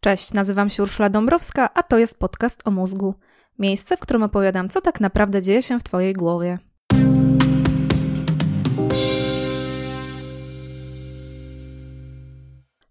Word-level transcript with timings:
Cześć, 0.00 0.32
nazywam 0.32 0.70
się 0.70 0.82
Urszula 0.82 1.10
Dąbrowska, 1.10 1.74
a 1.74 1.82
to 1.82 1.98
jest 1.98 2.18
podcast 2.18 2.62
o 2.64 2.70
mózgu. 2.70 3.14
Miejsce, 3.58 3.96
w 3.96 4.00
którym 4.00 4.22
opowiadam, 4.22 4.68
co 4.68 4.80
tak 4.80 5.00
naprawdę 5.00 5.42
dzieje 5.42 5.62
się 5.62 5.78
w 5.78 5.82
Twojej 5.82 6.14
głowie. 6.14 6.58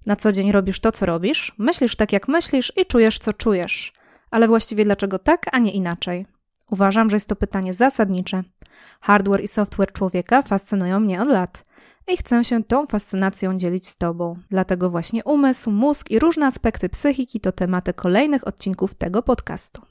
Na 0.06 0.16
co 0.16 0.32
dzień 0.32 0.52
robisz 0.52 0.80
to, 0.80 0.92
co 0.92 1.06
robisz, 1.06 1.56
myślisz 1.58 1.96
tak, 1.96 2.14
jak 2.14 2.28
myślisz 2.28 2.74
i 2.78 2.86
czujesz, 2.86 3.20
co 3.20 3.34
czujesz. 3.34 3.94
Ale 4.32 4.48
właściwie 4.48 4.86
dlaczego 4.86 5.20
tak, 5.20 5.46
a 5.52 5.60
nie 5.60 5.72
inaczej? 5.72 6.26
Uważam, 6.72 7.10
że 7.10 7.16
jest 7.16 7.30
to 7.30 7.36
pytanie 7.36 7.74
zasadnicze. 7.74 8.44
Hardware 9.02 9.44
i 9.44 9.48
software 9.48 9.92
człowieka 9.92 10.42
fascynują 10.42 11.00
mnie 11.00 11.22
od 11.22 11.28
lat 11.28 11.66
i 12.10 12.18
chcę 12.18 12.44
się 12.44 12.64
tą 12.64 12.86
fascynacją 12.86 13.58
dzielić 13.58 13.88
z 13.88 13.98
Tobą. 13.98 14.36
Dlatego 14.50 14.90
właśnie 14.90 15.24
umysł, 15.24 15.72
mózg 15.72 16.12
i 16.12 16.20
różne 16.20 16.46
aspekty 16.46 16.90
psychiki 16.90 17.40
to 17.40 17.52
tematy 17.52 17.94
kolejnych 17.94 18.48
odcinków 18.48 18.96
tego 18.96 19.24
podcastu. 19.24 19.82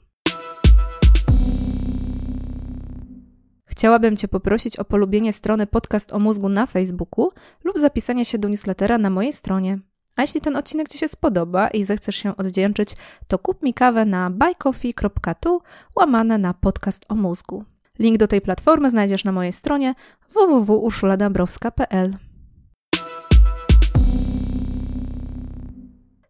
Chciałabym 3.65 4.17
Cię 4.17 4.27
poprosić 4.27 4.77
o 4.77 4.85
polubienie 4.85 5.33
strony 5.33 5.67
Podcast 5.67 6.13
o 6.13 6.19
mózgu 6.19 6.49
na 6.49 6.65
Facebooku 6.65 7.31
lub 7.63 7.79
zapisanie 7.79 8.25
się 8.25 8.37
do 8.37 8.49
newslettera 8.49 8.97
na 8.97 9.09
mojej 9.09 9.33
stronie. 9.33 9.79
A 10.15 10.21
jeśli 10.21 10.41
ten 10.41 10.55
odcinek 10.55 10.89
Ci 10.89 10.97
się 10.97 11.07
spodoba 11.07 11.67
i 11.67 11.83
zechcesz 11.83 12.15
się 12.15 12.37
odwdzięczyć, 12.37 12.95
to 13.27 13.39
kup 13.39 13.63
mi 13.63 13.73
kawę 13.73 14.05
na 14.05 14.29
buycoffee.tu 14.29 15.61
łamane 15.95 16.37
na 16.37 16.53
podcast 16.53 17.05
o 17.09 17.15
mózgu. 17.15 17.63
Link 17.99 18.17
do 18.17 18.27
tej 18.27 18.41
platformy 18.41 18.89
znajdziesz 18.89 19.23
na 19.23 19.31
mojej 19.31 19.51
stronie 19.51 19.95
www.urszuladambrowska.pl. 20.33 22.17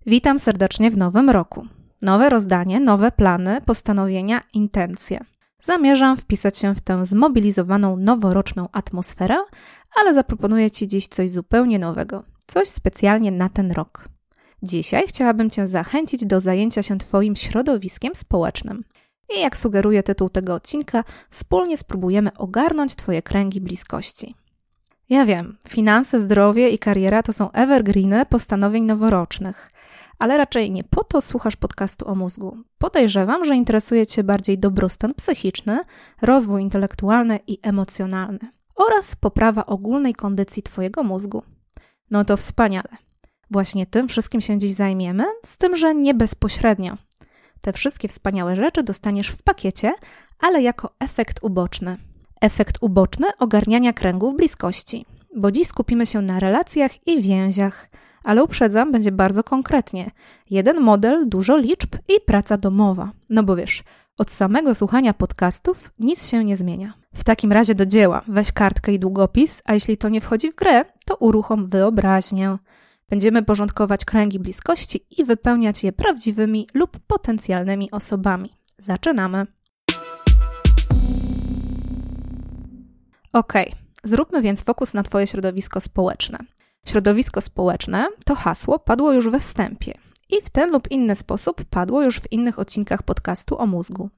Witam 0.06 0.40
serdecznie 0.40 0.92
w 0.92 0.98
nowym 0.98 1.30
roku. 1.30 1.66
Nowe 2.02 2.30
rozdanie, 2.30 2.80
nowe 2.80 3.12
plany, 3.12 3.62
postanowienia, 3.66 4.44
intencje. 4.54 5.26
Zamierzam 5.62 6.18
wpisać 6.18 6.58
się 6.58 6.76
w 6.76 6.82
tę 6.82 7.06
zmobilizowaną 7.06 7.98
noworoczną 7.98 8.68
atmosferę, 8.72 9.38
ale 10.02 10.14
zaproponuję 10.14 10.72
Ci 10.72 10.88
dziś 10.88 11.08
coś 11.08 11.32
zupełnie 11.32 11.80
nowego, 11.80 12.24
coś 12.48 12.68
specjalnie 12.68 13.32
na 13.32 13.50
ten 13.50 13.72
rok. 13.72 14.10
Dzisiaj 14.64 15.08
chciałabym 15.08 15.50
Cię 15.50 15.68
zachęcić 15.68 16.26
do 16.26 16.40
zajęcia 16.40 16.84
się 16.84 16.98
Twoim 16.98 17.36
środowiskiem 17.36 18.16
społecznym. 18.16 18.84
I 19.36 19.40
jak 19.40 19.58
sugeruje 19.58 20.04
tytuł 20.04 20.30
tego 20.30 20.54
odcinka, 20.54 21.04
wspólnie 21.30 21.78
spróbujemy 21.78 22.38
ogarnąć 22.38 22.96
Twoje 22.96 23.22
kręgi 23.22 23.62
bliskości. 23.62 24.36
Ja 25.10 25.26
wiem, 25.26 25.58
finanse, 25.70 26.20
zdrowie 26.20 26.70
i 26.70 26.80
kariera 26.80 27.24
to 27.24 27.34
są 27.34 27.52
evergreeny 27.52 28.26
postanowień 28.26 28.84
noworocznych, 28.84 29.72
ale 30.20 30.38
raczej 30.38 30.72
nie 30.72 30.84
po 30.84 31.04
to 31.04 31.22
słuchasz 31.22 31.56
podcastu 31.56 32.08
o 32.08 32.16
mózgu. 32.16 32.58
Podejrzewam, 32.78 33.46
że 33.46 33.56
interesuje 33.56 34.08
Cię 34.08 34.24
bardziej 34.24 34.60
dobrostan 34.60 35.14
psychiczny, 35.14 35.80
rozwój 36.22 36.62
intelektualny 36.62 37.40
i 37.48 37.60
emocjonalny 37.62 38.40
oraz 38.76 39.16
poprawa 39.16 39.66
ogólnej 39.66 40.14
kondycji 40.14 40.64
Twojego 40.64 41.04
mózgu. 41.04 41.44
No 42.12 42.26
to 42.26 42.38
wspaniale. 42.38 42.98
Właśnie 43.52 43.86
tym 43.86 44.08
wszystkim 44.08 44.42
się 44.42 44.58
dziś 44.58 44.72
zajmiemy, 44.72 45.26
z 45.46 45.58
tym, 45.58 45.76
że 45.76 45.96
nie 45.96 46.14
bezpośrednio. 46.14 46.98
Te 47.62 47.74
wszystkie 47.74 48.08
wspaniałe 48.08 48.56
rzeczy 48.56 48.84
dostaniesz 48.84 49.30
w 49.30 49.44
pakiecie, 49.44 49.94
ale 50.40 50.62
jako 50.62 50.92
efekt 51.00 51.40
uboczny. 51.42 51.98
Efekt 52.42 52.78
uboczny 52.82 53.28
ogarniania 53.40 53.94
kręgów 53.94 54.36
bliskości, 54.36 55.06
bo 55.36 55.52
dziś 55.52 55.68
skupimy 55.68 56.06
się 56.06 56.22
na 56.22 56.40
relacjach 56.40 57.08
i 57.08 57.22
więziach, 57.22 57.90
ale 58.24 58.44
uprzedzam, 58.44 58.92
będzie 58.92 59.12
bardzo 59.12 59.44
konkretnie. 59.44 60.12
Jeden 60.50 60.82
model, 60.82 61.30
dużo 61.30 61.58
liczb 61.58 61.96
i 61.96 62.22
praca 62.26 62.58
domowa. 62.58 63.12
No 63.30 63.44
bo 63.44 63.56
wiesz, 63.56 63.84
od 64.18 64.32
samego 64.32 64.76
słuchania 64.76 65.14
podcastów 65.14 65.92
nic 66.00 66.28
się 66.28 66.46
nie 66.46 66.58
zmienia. 66.58 66.94
W 67.14 67.24
takim 67.24 67.52
razie 67.52 67.76
do 67.76 67.86
dzieła, 67.86 68.22
weź 68.28 68.52
kartkę 68.52 68.94
i 68.94 69.00
długopis, 69.00 69.62
a 69.66 69.74
jeśli 69.74 69.98
to 69.98 70.10
nie 70.10 70.22
wchodzi 70.22 70.52
w 70.52 70.56
grę, 70.56 70.86
to 71.06 71.16
uruchom 71.16 71.70
wyobraźnię. 71.70 72.58
Będziemy 73.10 73.44
porządkować 73.44 74.06
kręgi 74.06 74.40
bliskości 74.40 75.06
i 75.18 75.26
wypełniać 75.26 75.84
je 75.84 75.92
prawdziwymi 75.92 76.68
lub 76.74 77.00
potencjalnymi 77.08 77.92
osobami. 77.92 78.50
Zaczynamy. 78.78 79.48
Ok, 83.34 83.54
zróbmy 84.04 84.42
więc 84.42 84.64
fokus 84.64 84.94
na 84.94 85.04
Twoje 85.04 85.28
środowisko 85.28 85.82
społeczne. 85.82 86.40
Środowisko 86.86 87.42
społeczne 87.42 88.08
to 88.26 88.36
hasło 88.36 88.80
padło 88.80 89.14
już 89.14 89.30
we 89.30 89.40
wstępie 89.40 89.94
i 90.30 90.42
w 90.44 90.50
ten 90.50 90.72
lub 90.72 90.92
inny 90.92 91.16
sposób 91.16 91.64
padło 91.66 92.04
już 92.04 92.20
w 92.20 92.32
innych 92.32 92.60
odcinkach 92.60 93.04
podcastu 93.04 93.60
o 93.60 93.66
mózgu. 93.66 94.10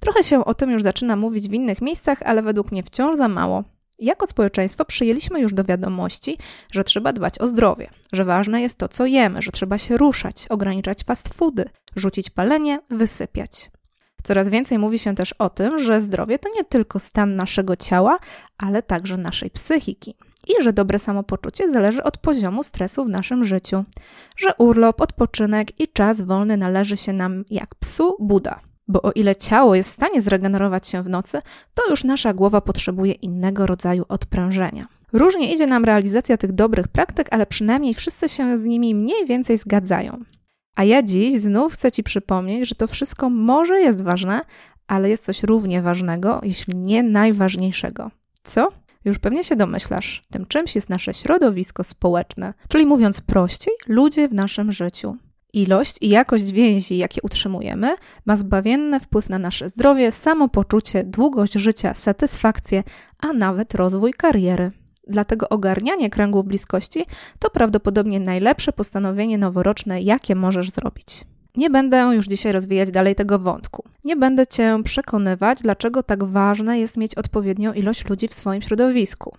Trochę 0.00 0.24
się 0.24 0.44
o 0.44 0.54
tym 0.54 0.70
już 0.70 0.82
zaczyna 0.82 1.16
mówić 1.16 1.48
w 1.48 1.52
innych 1.52 1.82
miejscach, 1.82 2.22
ale 2.22 2.42
według 2.42 2.72
mnie 2.72 2.82
wciąż 2.82 3.18
za 3.18 3.28
mało. 3.28 3.64
Jako 4.00 4.26
społeczeństwo 4.26 4.84
przyjęliśmy 4.84 5.40
już 5.40 5.52
do 5.52 5.64
wiadomości, 5.64 6.38
że 6.72 6.84
trzeba 6.84 7.12
dbać 7.12 7.38
o 7.38 7.46
zdrowie, 7.46 7.90
że 8.12 8.24
ważne 8.24 8.62
jest 8.62 8.78
to, 8.78 8.88
co 8.88 9.06
jemy, 9.06 9.42
że 9.42 9.50
trzeba 9.50 9.78
się 9.78 9.96
ruszać, 9.96 10.46
ograniczać 10.48 11.04
fast 11.04 11.34
foody, 11.34 11.64
rzucić 11.96 12.30
palenie, 12.30 12.78
wysypiać. 12.90 13.70
Coraz 14.22 14.48
więcej 14.48 14.78
mówi 14.78 14.98
się 14.98 15.14
też 15.14 15.32
o 15.32 15.50
tym, 15.50 15.78
że 15.78 16.00
zdrowie 16.00 16.38
to 16.38 16.48
nie 16.56 16.64
tylko 16.64 16.98
stan 16.98 17.36
naszego 17.36 17.76
ciała, 17.76 18.18
ale 18.58 18.82
także 18.82 19.16
naszej 19.16 19.50
psychiki. 19.50 20.14
I 20.48 20.62
że 20.62 20.72
dobre 20.72 20.98
samopoczucie 20.98 21.72
zależy 21.72 22.02
od 22.02 22.18
poziomu 22.18 22.62
stresu 22.62 23.04
w 23.04 23.08
naszym 23.08 23.44
życiu. 23.44 23.84
Że 24.36 24.54
urlop, 24.58 25.00
odpoczynek 25.00 25.80
i 25.80 25.88
czas 25.88 26.22
wolny 26.22 26.56
należy 26.56 26.96
się 26.96 27.12
nam 27.12 27.44
jak 27.50 27.74
psu 27.74 28.16
Buda 28.20 28.69
bo 28.88 29.02
o 29.02 29.12
ile 29.12 29.36
ciało 29.36 29.74
jest 29.74 29.90
w 29.90 29.92
stanie 29.92 30.20
zregenerować 30.20 30.88
się 30.88 31.02
w 31.02 31.08
nocy, 31.08 31.42
to 31.74 31.90
już 31.90 32.04
nasza 32.04 32.34
głowa 32.34 32.60
potrzebuje 32.60 33.12
innego 33.12 33.66
rodzaju 33.66 34.04
odprężenia. 34.08 34.86
Różnie 35.12 35.54
idzie 35.54 35.66
nam 35.66 35.84
realizacja 35.84 36.36
tych 36.36 36.52
dobrych 36.52 36.88
praktyk, 36.88 37.28
ale 37.30 37.46
przynajmniej 37.46 37.94
wszyscy 37.94 38.28
się 38.28 38.58
z 38.58 38.64
nimi 38.64 38.94
mniej 38.94 39.26
więcej 39.26 39.58
zgadzają. 39.58 40.24
A 40.76 40.84
ja 40.84 41.02
dziś 41.02 41.40
znów 41.40 41.72
chcę 41.72 41.92
Ci 41.92 42.02
przypomnieć, 42.02 42.68
że 42.68 42.74
to 42.74 42.86
wszystko 42.86 43.30
może 43.30 43.80
jest 43.80 44.02
ważne, 44.02 44.40
ale 44.86 45.10
jest 45.10 45.24
coś 45.24 45.42
równie 45.42 45.82
ważnego, 45.82 46.40
jeśli 46.42 46.76
nie 46.76 47.02
najważniejszego. 47.02 48.10
Co? 48.42 48.68
Już 49.04 49.18
pewnie 49.18 49.44
się 49.44 49.56
domyślasz, 49.56 50.22
tym 50.30 50.46
czymś 50.46 50.74
jest 50.74 50.90
nasze 50.90 51.14
środowisko 51.14 51.84
społeczne, 51.84 52.54
czyli 52.68 52.86
mówiąc 52.86 53.20
prościej, 53.20 53.74
ludzie 53.88 54.28
w 54.28 54.34
naszym 54.34 54.72
życiu. 54.72 55.16
Ilość 55.52 55.96
i 56.00 56.08
jakość 56.08 56.52
więzi, 56.52 56.98
jakie 56.98 57.22
utrzymujemy, 57.22 57.96
ma 58.26 58.36
zbawienny 58.36 59.00
wpływ 59.00 59.28
na 59.28 59.38
nasze 59.38 59.68
zdrowie, 59.68 60.12
samopoczucie, 60.12 61.04
długość 61.04 61.52
życia, 61.52 61.94
satysfakcję, 61.94 62.82
a 63.20 63.32
nawet 63.32 63.74
rozwój 63.74 64.12
kariery. 64.12 64.70
Dlatego 65.08 65.48
ogarnianie 65.48 66.10
kręgów 66.10 66.46
bliskości 66.46 67.04
to 67.38 67.50
prawdopodobnie 67.50 68.20
najlepsze 68.20 68.72
postanowienie 68.72 69.38
noworoczne, 69.38 70.02
jakie 70.02 70.34
możesz 70.34 70.70
zrobić. 70.70 71.24
Nie 71.56 71.70
będę 71.70 71.96
już 72.14 72.26
dzisiaj 72.26 72.52
rozwijać 72.52 72.90
dalej 72.90 73.14
tego 73.14 73.38
wątku. 73.38 73.84
Nie 74.04 74.16
będę 74.16 74.46
Cię 74.46 74.80
przekonywać, 74.84 75.62
dlaczego 75.62 76.02
tak 76.02 76.24
ważne 76.24 76.78
jest 76.78 76.96
mieć 76.96 77.14
odpowiednią 77.14 77.72
ilość 77.72 78.08
ludzi 78.08 78.28
w 78.28 78.34
swoim 78.34 78.62
środowisku. 78.62 79.36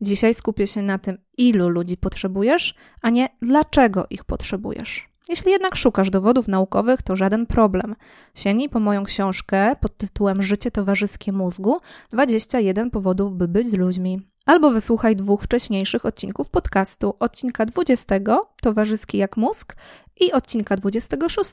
Dzisiaj 0.00 0.34
skupię 0.34 0.66
się 0.66 0.82
na 0.82 0.98
tym, 0.98 1.18
ilu 1.38 1.68
ludzi 1.68 1.96
potrzebujesz, 1.96 2.74
a 3.02 3.10
nie 3.10 3.28
dlaczego 3.42 4.06
ich 4.10 4.24
potrzebujesz. 4.24 5.11
Jeśli 5.28 5.52
jednak 5.52 5.76
szukasz 5.76 6.10
dowodów 6.10 6.48
naukowych, 6.48 7.02
to 7.02 7.16
żaden 7.16 7.46
problem. 7.46 7.96
Sięgnij 8.34 8.68
po 8.68 8.80
moją 8.80 9.04
książkę 9.04 9.76
pod 9.80 9.96
tytułem 9.96 10.42
Życie 10.42 10.70
towarzyskie 10.70 11.32
mózgu 11.32 11.80
21 12.10 12.90
powodów, 12.90 13.36
by 13.36 13.48
być 13.48 13.68
z 13.68 13.74
ludźmi. 13.74 14.20
Albo 14.46 14.70
wysłuchaj 14.70 15.16
dwóch 15.16 15.42
wcześniejszych 15.42 16.06
odcinków 16.06 16.48
podcastu. 16.48 17.14
Odcinka 17.20 17.66
20 17.66 18.14
Towarzyski 18.62 19.18
jak 19.18 19.36
mózg 19.36 19.76
i 20.20 20.32
odcinka 20.32 20.76
26 20.76 21.52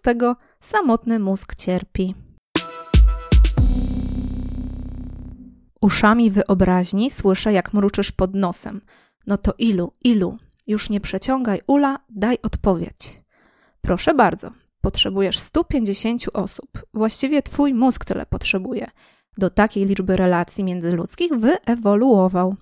Samotny 0.61 1.19
mózg 1.19 1.55
cierpi. 1.55 2.15
Uszami 5.81 6.31
wyobraźni 6.31 7.11
słyszę, 7.11 7.53
jak 7.53 7.73
mruczysz 7.73 8.11
pod 8.11 8.35
nosem. 8.35 8.81
No 9.27 9.37
to 9.37 9.53
ilu, 9.57 9.93
ilu? 10.03 10.37
Już 10.67 10.89
nie 10.89 11.01
przeciągaj 11.01 11.61
ula, 11.67 11.99
daj 12.09 12.37
odpowiedź. 12.43 13.21
Proszę 13.81 14.13
bardzo, 14.13 14.51
potrzebujesz 14.81 15.39
150 15.39 16.23
osób. 16.33 16.69
Właściwie 16.93 17.41
twój 17.41 17.73
mózg 17.73 18.05
tyle 18.05 18.25
potrzebuje. 18.25 18.91
Do 19.37 19.49
takiej 19.49 19.85
liczby 19.85 20.15
relacji 20.15 20.63
międzyludzkich 20.63 21.31
wyewoluował. 21.33 22.55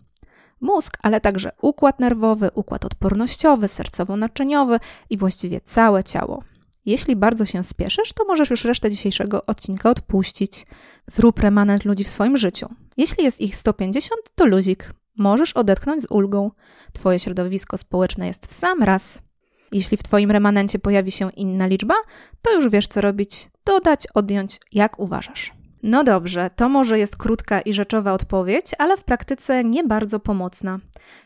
Mózg, 0.62 0.98
ale 1.04 1.22
także 1.22 1.52
układ 1.62 2.00
nerwowy, 2.00 2.50
układ 2.54 2.86
odpornościowy, 2.86 3.68
sercowo-naczyniowy 3.68 4.80
i 5.10 5.18
właściwie 5.18 5.62
całe 5.62 6.04
ciało. 6.04 6.44
Jeśli 6.86 7.16
bardzo 7.16 7.46
się 7.46 7.64
spieszysz, 7.64 8.14
to 8.14 8.26
możesz 8.26 8.50
już 8.50 8.66
resztę 8.66 8.92
dzisiejszego 8.92 9.46
odcinka 9.46 9.90
odpuścić. 9.90 10.66
Zrób 11.08 11.40
remanent 11.40 11.86
ludzi 11.86 12.04
w 12.04 12.10
swoim 12.10 12.38
życiu. 12.38 12.68
Jeśli 12.98 13.24
jest 13.24 13.42
ich 13.42 13.56
150, 13.56 14.22
to 14.36 14.46
luzik. 14.46 14.94
Możesz 15.18 15.54
odetchnąć 15.54 16.02
z 16.02 16.12
ulgą. 16.12 16.52
Twoje 16.94 17.20
środowisko 17.20 17.78
społeczne 17.78 18.28
jest 18.28 18.48
w 18.48 18.54
sam 18.54 18.84
raz. 18.84 19.22
Jeśli 19.72 19.98
w 19.98 20.04
Twoim 20.04 20.32
remanencie 20.32 20.80
pojawi 20.80 21.12
się 21.12 21.30
inna 21.32 21.68
liczba, 21.68 21.96
to 22.42 22.54
już 22.54 22.70
wiesz 22.70 22.88
co 22.88 23.02
robić, 23.02 23.50
dodać, 23.66 24.08
odjąć, 24.14 24.60
jak 24.72 25.00
uważasz. 25.00 25.54
No 25.84 26.04
dobrze, 26.04 26.50
to 26.56 26.70
może 26.70 27.00
jest 27.00 27.18
krótka 27.18 27.62
i 27.62 27.74
rzeczowa 27.74 28.14
odpowiedź, 28.14 28.72
ale 28.78 28.98
w 28.98 29.04
praktyce 29.04 29.64
nie 29.64 29.84
bardzo 29.84 30.20
pomocna. 30.20 30.80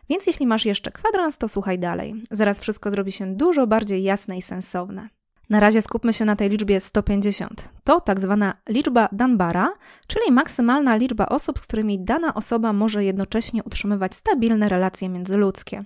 Więc 0.10 0.28
jeśli 0.28 0.48
masz 0.48 0.66
jeszcze 0.66 0.92
kwadrans, 0.92 1.38
to 1.38 1.48
słuchaj 1.48 1.80
dalej. 1.80 2.24
Zaraz 2.32 2.60
wszystko 2.60 2.92
zrobi 2.92 3.12
się 3.12 3.36
dużo 3.36 3.68
bardziej 3.68 4.04
jasne 4.04 4.38
i 4.38 4.42
sensowne. 4.42 5.10
Na 5.50 5.60
razie 5.60 5.82
skupmy 5.82 6.14
się 6.14 6.26
na 6.26 6.36
tej 6.36 6.50
liczbie 6.50 6.80
150. 6.80 7.70
To 7.84 8.02
tak 8.02 8.20
zwana 8.20 8.54
liczba 8.70 9.10
Dunbara, 9.12 9.74
czyli 10.08 10.32
maksymalna 10.32 10.96
liczba 10.96 11.26
osób, 11.26 11.60
z 11.60 11.68
którymi 11.68 12.06
dana 12.06 12.34
osoba 12.34 12.74
może 12.74 13.04
jednocześnie 13.04 13.64
utrzymywać 13.64 14.16
stabilne 14.16 14.70
relacje 14.70 15.10
międzyludzkie. 15.10 15.86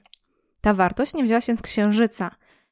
Ta 0.61 0.73
wartość 0.73 1.13
nie 1.13 1.23
wzięła 1.23 1.41
się 1.41 1.55
z 1.55 1.61
księżyca. 1.61 2.31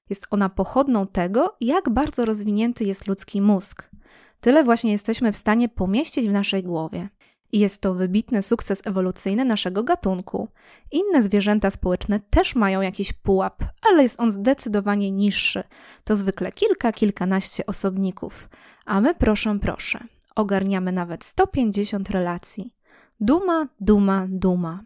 Jest 0.09 0.27
ona 0.31 0.49
pochodną 0.49 1.07
tego, 1.07 1.55
jak 1.61 1.89
bardzo 1.89 2.25
rozwinięty 2.25 2.83
jest 2.83 3.07
ludzki 3.07 3.41
mózg. 3.41 3.89
Tyle 4.39 4.63
właśnie 4.63 4.91
jesteśmy 4.91 5.31
w 5.31 5.37
stanie 5.37 5.69
pomieścić 5.69 6.27
w 6.27 6.31
naszej 6.31 6.63
głowie. 6.63 7.09
I 7.51 7.59
jest 7.59 7.81
to 7.81 7.93
wybitny 7.93 8.41
sukces 8.41 8.81
ewolucyjny 8.85 9.45
naszego 9.45 9.83
gatunku. 9.83 10.47
Inne 10.91 11.21
zwierzęta 11.21 11.71
społeczne 11.71 12.19
też 12.19 12.55
mają 12.55 12.81
jakiś 12.81 13.13
pułap, 13.13 13.63
ale 13.89 14.03
jest 14.03 14.19
on 14.19 14.31
zdecydowanie 14.31 15.11
niższy. 15.11 15.63
To 16.03 16.15
zwykle 16.15 16.51
kilka, 16.51 16.91
kilkanaście 16.91 17.65
osobników. 17.65 18.49
A 18.85 19.01
my, 19.01 19.15
proszę, 19.15 19.59
proszę, 19.61 19.99
ogarniamy 20.35 20.91
nawet 20.91 21.23
150 21.23 22.09
relacji. 22.09 22.73
Duma, 23.19 23.67
duma, 23.79 24.27
duma. 24.29 24.83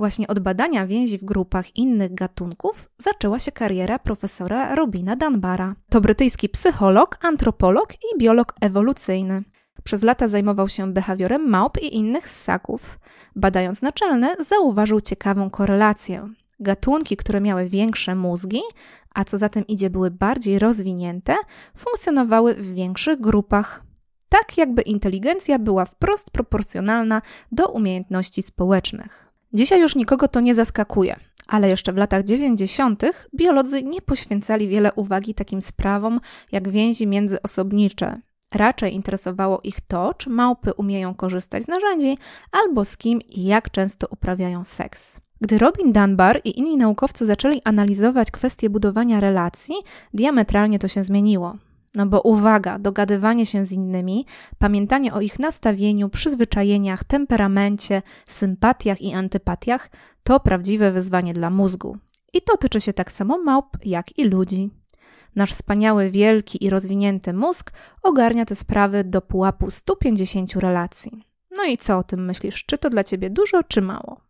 Właśnie 0.00 0.28
od 0.28 0.38
badania 0.40 0.86
więzi 0.86 1.18
w 1.18 1.24
grupach 1.24 1.76
innych 1.76 2.14
gatunków 2.14 2.90
zaczęła 2.98 3.38
się 3.38 3.52
kariera 3.52 3.98
profesora 3.98 4.74
Robina 4.74 5.16
Dunbara. 5.16 5.74
To 5.90 6.00
brytyjski 6.00 6.48
psycholog, 6.48 7.18
antropolog 7.22 7.92
i 7.94 8.18
biolog 8.18 8.54
ewolucyjny. 8.60 9.42
Przez 9.84 10.02
lata 10.02 10.28
zajmował 10.28 10.68
się 10.68 10.92
behawiorem 10.92 11.48
małp 11.48 11.82
i 11.82 11.96
innych 11.96 12.28
ssaków. 12.28 12.98
Badając 13.36 13.82
naczelne, 13.82 14.34
zauważył 14.38 15.00
ciekawą 15.00 15.50
korelację. 15.50 16.28
Gatunki, 16.60 17.16
które 17.16 17.40
miały 17.40 17.68
większe 17.68 18.14
mózgi, 18.14 18.60
a 19.14 19.24
co 19.24 19.38
za 19.38 19.48
tym 19.48 19.66
idzie 19.66 19.90
były 19.90 20.10
bardziej 20.10 20.58
rozwinięte, 20.58 21.36
funkcjonowały 21.76 22.54
w 22.54 22.74
większych 22.74 23.20
grupach. 23.20 23.84
Tak 24.28 24.58
jakby 24.58 24.82
inteligencja 24.82 25.58
była 25.58 25.84
wprost 25.84 26.30
proporcjonalna 26.30 27.22
do 27.52 27.68
umiejętności 27.68 28.42
społecznych. 28.42 29.29
Dzisiaj 29.52 29.80
już 29.80 29.96
nikogo 29.96 30.28
to 30.28 30.40
nie 30.40 30.54
zaskakuje, 30.54 31.16
ale 31.46 31.68
jeszcze 31.68 31.92
w 31.92 31.96
latach 31.96 32.24
90. 32.24 33.02
biolodzy 33.34 33.82
nie 33.82 34.02
poświęcali 34.02 34.68
wiele 34.68 34.92
uwagi 34.92 35.34
takim 35.34 35.62
sprawom 35.62 36.20
jak 36.52 36.68
więzi 36.68 37.06
międzyosobnicze. 37.06 38.20
Raczej 38.54 38.94
interesowało 38.94 39.60
ich 39.64 39.80
to, 39.80 40.14
czy 40.14 40.30
małpy 40.30 40.72
umieją 40.74 41.14
korzystać 41.14 41.64
z 41.64 41.68
narzędzi, 41.68 42.18
albo 42.52 42.84
z 42.84 42.96
kim 42.96 43.20
i 43.20 43.44
jak 43.44 43.70
często 43.70 44.06
uprawiają 44.10 44.64
seks. 44.64 45.20
Gdy 45.40 45.58
Robin 45.58 45.92
Dunbar 45.92 46.40
i 46.44 46.58
inni 46.58 46.76
naukowcy 46.76 47.26
zaczęli 47.26 47.60
analizować 47.64 48.30
kwestie 48.30 48.70
budowania 48.70 49.20
relacji, 49.20 49.74
diametralnie 50.14 50.78
to 50.78 50.88
się 50.88 51.04
zmieniło. 51.04 51.56
No 51.94 52.06
bo 52.06 52.20
uwaga, 52.20 52.78
dogadywanie 52.78 53.46
się 53.46 53.64
z 53.64 53.72
innymi, 53.72 54.26
pamiętanie 54.58 55.14
o 55.14 55.20
ich 55.20 55.38
nastawieniu, 55.38 56.08
przyzwyczajeniach, 56.08 57.04
temperamencie, 57.04 58.02
sympatiach 58.26 59.02
i 59.02 59.14
antypatiach 59.14 59.90
to 60.22 60.40
prawdziwe 60.40 60.92
wyzwanie 60.92 61.34
dla 61.34 61.50
mózgu. 61.50 61.96
I 62.32 62.42
to 62.42 62.56
tyczy 62.56 62.80
się 62.80 62.92
tak 62.92 63.12
samo 63.12 63.38
małp, 63.38 63.76
jak 63.84 64.18
i 64.18 64.24
ludzi. 64.24 64.70
Nasz 65.36 65.52
wspaniały, 65.52 66.10
wielki 66.10 66.64
i 66.64 66.70
rozwinięty 66.70 67.32
mózg 67.32 67.72
ogarnia 68.02 68.44
te 68.44 68.54
sprawy 68.54 69.04
do 69.04 69.20
pułapu 69.20 69.70
150 69.70 70.56
relacji. 70.56 71.24
No 71.56 71.64
i 71.64 71.76
co 71.76 71.98
o 71.98 72.02
tym 72.02 72.24
myślisz? 72.24 72.64
Czy 72.64 72.78
to 72.78 72.90
dla 72.90 73.04
ciebie 73.04 73.30
dużo, 73.30 73.62
czy 73.62 73.82
mało? 73.82 74.20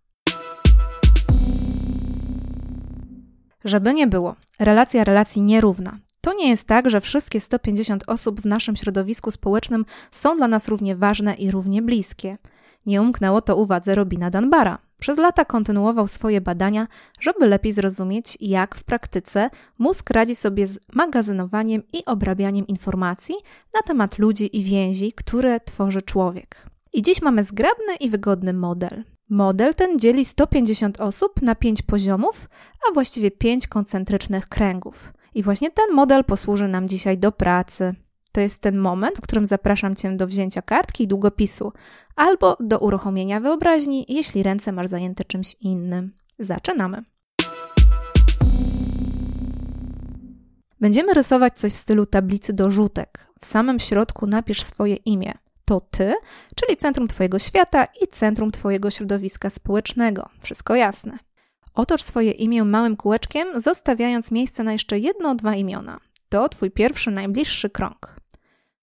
Żeby 3.65 3.95
nie 3.95 4.06
było, 4.06 4.37
relacja 4.59 5.05
relacji 5.05 5.43
nierówna. 5.43 5.99
To 6.20 6.34
nie 6.34 6.49
jest 6.49 6.69
tak, 6.69 6.90
że 6.90 7.00
wszystkie 7.00 7.40
150 7.40 8.05
osób 8.06 8.40
w 8.40 8.46
naszym 8.46 8.76
środowisku 8.76 9.31
społecznym 9.31 9.84
są 10.11 10.37
dla 10.37 10.49
nas 10.49 10.69
równie 10.69 10.96
ważne 10.96 11.34
i 11.34 11.50
równie 11.50 11.82
bliskie. 11.82 12.38
Nie 12.87 13.02
umknęło 13.02 13.43
to 13.43 13.56
uwadze 13.56 13.94
Robina 13.94 14.31
Dunbara. 14.31 14.78
Przez 15.00 15.19
lata 15.19 15.44
kontynuował 15.44 16.08
swoje 16.08 16.40
badania, 16.40 16.88
żeby 17.20 17.46
lepiej 17.46 17.72
zrozumieć, 17.72 18.38
jak 18.40 18.75
w 18.75 18.84
praktyce 18.84 19.50
mózg 19.78 20.11
radzi 20.11 20.34
sobie 20.34 20.67
z 20.67 20.81
magazynowaniem 20.93 21.82
i 21.93 22.05
obrabianiem 22.05 22.67
informacji 22.67 23.34
na 23.75 23.81
temat 23.82 24.19
ludzi 24.19 24.58
i 24.58 24.62
więzi, 24.62 25.12
które 25.12 25.61
tworzy 25.61 26.02
człowiek. 26.02 26.67
I 26.93 27.02
dziś 27.02 27.22
mamy 27.22 27.44
zgrabny 27.44 27.96
i 28.00 28.11
wygodny 28.11 28.52
model. 28.52 29.05
Model 29.28 29.75
ten 29.75 29.99
dzieli 29.99 30.25
150 30.25 31.00
osób 31.00 31.43
na 31.43 31.55
5 31.55 31.82
poziomów, 31.82 32.49
a 32.88 32.94
właściwie 32.94 33.31
5 33.31 33.67
koncentrycznych 33.67 34.49
kręgów. 34.49 35.12
I 35.35 35.43
właśnie 35.43 35.71
ten 35.71 35.94
model 35.94 36.25
posłuży 36.25 36.69
nam 36.69 36.88
dzisiaj 36.88 37.19
do 37.19 37.32
pracy. 37.32 37.94
To 38.32 38.41
jest 38.41 38.61
ten 38.61 38.79
moment, 38.79 39.17
w 39.17 39.21
którym 39.21 39.47
zapraszam 39.47 39.97
Cię 39.97 40.17
do 40.17 40.27
wzięcia 40.27 40.62
kartki 40.62 41.05
i 41.05 41.09
długopisu, 41.09 41.73
albo 42.17 42.56
do 42.61 42.79
uruchomienia 42.79 43.41
wyobraźni, 43.41 44.06
jeśli 44.09 44.43
ręce 44.43 44.73
masz 44.73 44.87
zajęte 44.87 45.25
czymś 45.25 45.56
innym. 45.61 46.12
Zaczynamy. 46.38 47.05
Będziemy 50.81 51.15
rysować 51.15 51.59
coś 51.59 51.73
w 51.73 51.77
stylu 51.77 52.06
tablicy 52.06 52.53
do. 52.53 53.29
W 53.41 53.47
samym 53.47 53.81
środku 53.81 54.27
napisz 54.27 54.62
swoje 54.62 54.94
imię. 54.94 55.35
To 55.65 55.81
ty, 55.81 56.15
czyli 56.56 56.77
centrum 56.77 57.09
Twojego 57.09 57.38
świata 57.38 57.85
i 57.85 58.09
centrum 58.09 58.50
Twojego 58.50 58.91
środowiska 58.91 59.50
społecznego. 59.50 60.29
Wszystko 60.41 60.75
jasne. 60.75 61.19
Otocz 61.75 62.02
swoje 62.02 62.31
imię 62.31 62.64
małym 62.64 62.96
kółeczkiem, 62.96 63.61
zostawiając 63.61 64.31
miejsce 64.31 64.62
na 64.64 64.72
jeszcze 64.72 64.99
jedno, 64.99 65.34
dwa 65.34 65.55
imiona. 65.55 66.00
To 66.28 66.49
Twój 66.49 66.70
pierwszy, 66.70 67.11
najbliższy 67.11 67.70
krąg. 67.70 68.20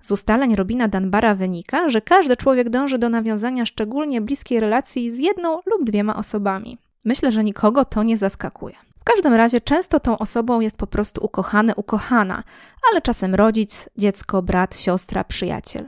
Z 0.01 0.11
ustaleń 0.11 0.55
Robina 0.55 0.87
Dunbara 0.87 1.35
wynika, 1.35 1.89
że 1.89 2.01
każdy 2.01 2.37
człowiek 2.37 2.69
dąży 2.69 2.97
do 2.97 3.09
nawiązania 3.09 3.65
szczególnie 3.65 4.21
bliskiej 4.21 4.59
relacji 4.59 5.11
z 5.11 5.17
jedną 5.17 5.59
lub 5.65 5.83
dwiema 5.83 6.15
osobami. 6.15 6.77
Myślę, 7.05 7.31
że 7.31 7.43
nikogo 7.43 7.85
to 7.85 8.03
nie 8.03 8.17
zaskakuje. 8.17 8.75
W 8.99 9.03
każdym 9.03 9.33
razie 9.33 9.61
często 9.61 9.99
tą 9.99 10.17
osobą 10.17 10.59
jest 10.59 10.77
po 10.77 10.87
prostu 10.87 11.25
ukochany, 11.25 11.75
ukochana, 11.75 12.43
ale 12.91 13.01
czasem 13.01 13.35
rodzic, 13.35 13.89
dziecko, 13.97 14.41
brat, 14.41 14.79
siostra, 14.79 15.23
przyjaciel. 15.23 15.85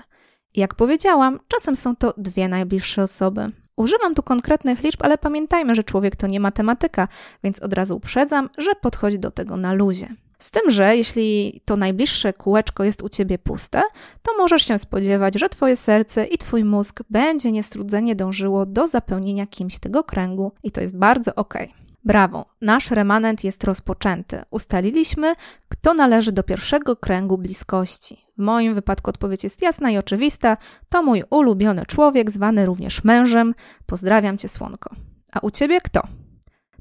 Jak 0.55 0.75
powiedziałam, 0.75 1.39
czasem 1.47 1.75
są 1.75 1.95
to 1.95 2.13
dwie 2.17 2.47
najbliższe 2.47 3.03
osoby. 3.03 3.51
Używam 3.79 4.15
tu 4.15 4.23
konkretnych 4.23 4.83
liczb, 4.83 5.03
ale 5.03 5.17
pamiętajmy, 5.17 5.75
że 5.75 5.83
człowiek 5.83 6.15
to 6.15 6.27
nie 6.27 6.39
matematyka, 6.39 7.07
więc 7.43 7.59
od 7.59 7.73
razu 7.73 7.95
uprzedzam, 7.95 8.49
że 8.57 8.75
podchodzi 8.75 9.19
do 9.19 9.31
tego 9.31 9.57
na 9.57 9.73
luzie. 9.73 10.07
Z 10.39 10.51
tym, 10.51 10.71
że 10.71 10.97
jeśli 10.97 11.61
to 11.65 11.75
najbliższe 11.75 12.33
kółeczko 12.33 12.83
jest 12.83 13.01
u 13.01 13.09
ciebie 13.09 13.37
puste, 13.37 13.81
to 14.23 14.31
możesz 14.37 14.67
się 14.67 14.79
spodziewać, 14.79 15.39
że 15.39 15.49
twoje 15.49 15.75
serce 15.75 16.25
i 16.25 16.37
twój 16.37 16.63
mózg 16.63 17.03
będzie 17.09 17.51
niestrudzenie 17.51 18.15
dążyło 18.15 18.65
do 18.65 18.87
zapełnienia 18.87 19.47
kimś 19.47 19.79
tego 19.79 20.03
kręgu 20.03 20.51
i 20.63 20.71
to 20.71 20.81
jest 20.81 20.97
bardzo 20.97 21.35
ok. 21.35 21.53
Brawo, 22.03 22.45
nasz 22.61 22.91
remanent 22.91 23.43
jest 23.43 23.63
rozpoczęty. 23.63 24.41
Ustaliliśmy, 24.51 25.35
kto 25.69 25.93
należy 25.93 26.31
do 26.31 26.43
pierwszego 26.43 26.95
kręgu 26.95 27.37
bliskości. 27.37 28.25
W 28.37 28.41
moim 28.41 28.75
wypadku 28.75 29.09
odpowiedź 29.09 29.43
jest 29.43 29.61
jasna 29.61 29.91
i 29.91 29.97
oczywista. 29.97 30.57
To 30.89 31.03
mój 31.03 31.23
ulubiony 31.29 31.85
człowiek, 31.85 32.31
zwany 32.31 32.65
również 32.65 33.03
mężem. 33.03 33.55
Pozdrawiam 33.85 34.37
cię, 34.37 34.49
słonko. 34.49 34.95
A 35.33 35.39
u 35.39 35.51
ciebie 35.51 35.81
kto? 35.81 36.01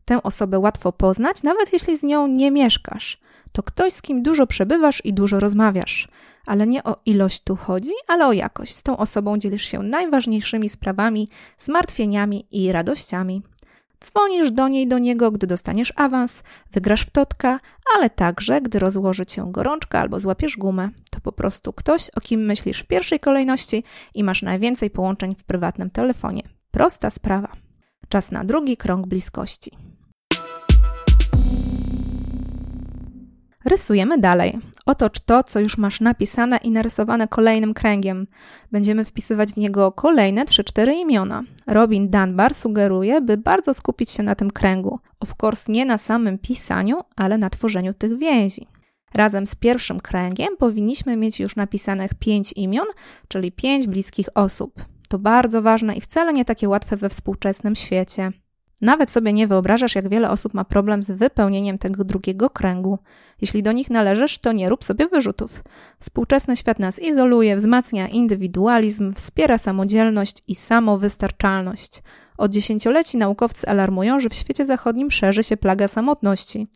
Tę 0.05 0.23
osobę 0.23 0.59
łatwo 0.59 0.93
poznać, 0.93 1.43
nawet 1.43 1.73
jeśli 1.73 1.99
z 1.99 2.03
nią 2.03 2.27
nie 2.27 2.51
mieszkasz. 2.51 3.21
To 3.53 3.63
ktoś, 3.63 3.93
z 3.93 4.03
kim 4.03 4.23
dużo 4.23 4.47
przebywasz 4.47 5.05
i 5.05 5.15
dużo 5.15 5.41
rozmawiasz. 5.41 6.09
Ale 6.47 6.67
nie 6.67 6.85
o 6.85 6.97
ilość 7.07 7.43
tu 7.45 7.57
chodzi, 7.57 7.91
ale 8.07 8.27
o 8.27 8.33
jakość. 8.33 8.75
Z 8.75 8.83
tą 8.83 8.97
osobą 8.97 9.39
dzielisz 9.39 9.65
się 9.65 9.83
najważniejszymi 9.83 10.69
sprawami, 10.69 11.29
zmartwieniami 11.59 12.47
i 12.51 12.73
radościami. 12.73 13.43
Dzwonisz 14.05 14.51
do 14.51 14.69
niej, 14.69 14.89
do 14.89 14.99
niego, 14.99 15.31
gdy 15.31 15.47
dostaniesz 15.47 15.93
awans, 15.97 16.43
wygrasz 16.73 17.03
w 17.03 17.11
totka, 17.11 17.61
ale 17.97 18.11
także, 18.11 18.61
gdy 18.61 18.79
rozłoży 18.79 19.27
cię 19.27 19.45
gorączka 19.51 20.01
albo 20.01 20.21
złapiesz 20.21 20.57
gumę. 20.57 20.91
To 21.11 21.21
po 21.21 21.33
prostu 21.33 21.73
ktoś, 21.73 22.11
o 22.17 22.21
kim 22.21 22.41
myślisz 22.41 22.81
w 22.81 22.87
pierwszej 22.87 23.21
kolejności 23.21 23.85
i 24.15 24.25
masz 24.25 24.43
najwięcej 24.43 24.91
połączeń 24.91 25.35
w 25.35 25.45
prywatnym 25.45 25.91
telefonie. 25.91 26.43
Prosta 26.71 27.11
sprawa. 27.11 27.53
Czas 28.09 28.33
na 28.33 28.45
drugi 28.45 28.77
krąg 28.77 29.07
bliskości. 29.07 29.71
Rysujemy 33.65 34.19
dalej. 34.19 34.59
Otocz 34.89 35.21
to, 35.21 35.45
co 35.45 35.61
już 35.61 35.79
masz 35.79 36.01
napisane 36.01 36.57
i 36.57 36.71
narysowane 36.71 37.29
kolejnym 37.29 37.75
kręgiem. 37.75 38.27
Będziemy 38.73 39.05
wpisywać 39.05 39.53
w 39.53 39.57
niego 39.57 39.93
kolejne 39.93 40.45
3-4 40.45 40.93
imiona. 40.93 41.43
Robin 41.67 42.09
Dunbar 42.09 42.55
sugeruje, 42.55 43.21
by 43.21 43.37
bardzo 43.37 43.75
skupić 43.75 44.11
się 44.11 44.23
na 44.23 44.35
tym 44.35 44.51
kręgu. 44.51 44.99
Of 45.21 45.35
course 45.43 45.73
nie 45.73 45.85
na 45.85 45.99
samym 45.99 46.39
pisaniu, 46.39 47.01
ale 47.17 47.39
na 47.39 47.51
tworzeniu 47.51 47.95
tych 47.95 48.19
więzi. 48.19 48.67
Razem 49.15 49.47
z 49.47 49.55
pierwszym 49.55 50.01
kręgiem 50.01 50.57
powinniśmy 50.59 51.17
mieć 51.17 51.41
już 51.41 51.57
napisanych 51.57 52.15
5 52.15 52.53
imion, 52.53 52.87
czyli 53.29 53.53
5 53.53 53.87
bliskich 53.87 54.29
osób. 54.35 54.85
To 55.09 55.19
bardzo 55.19 55.63
ważne 55.63 55.97
i 55.97 56.01
wcale 56.01 56.33
nie 56.33 56.45
takie 56.45 56.69
łatwe 56.69 56.97
we 56.97 57.09
współczesnym 57.09 57.75
świecie. 57.75 58.33
Nawet 58.83 59.11
sobie 59.11 59.33
nie 59.33 59.47
wyobrażasz, 59.47 59.95
jak 59.95 60.09
wiele 60.09 60.31
osób 60.31 60.55
ma 60.55 60.65
problem 60.65 61.03
z 61.03 61.11
wypełnieniem 61.11 61.79
tego 61.79 62.05
drugiego 62.05 62.51
kręgu. 62.51 62.99
Jeśli 63.41 63.63
do 63.63 63.73
nich 63.73 63.91
należysz, 63.91 64.39
to 64.39 64.53
nie 64.53 64.69
rób 64.69 64.85
sobie 64.85 65.09
wyrzutów. 65.09 65.65
Współczesny 66.01 66.57
świat 66.57 66.79
nas 66.79 66.99
izoluje, 66.99 67.57
wzmacnia 67.57 68.09
indywidualizm, 68.09 69.15
wspiera 69.15 69.59
samodzielność 69.59 70.43
i 70.49 70.55
samowystarczalność. 70.55 72.03
Od 72.37 72.51
dziesięcioleci 72.53 73.19
naukowcy 73.19 73.69
alarmują, 73.69 74.21
że 74.21 74.29
w 74.29 74.35
świecie 74.35 74.67
zachodnim 74.67 75.11
szerzy 75.11 75.43
się 75.43 75.57
plaga 75.57 75.89
samotności. 75.89 76.67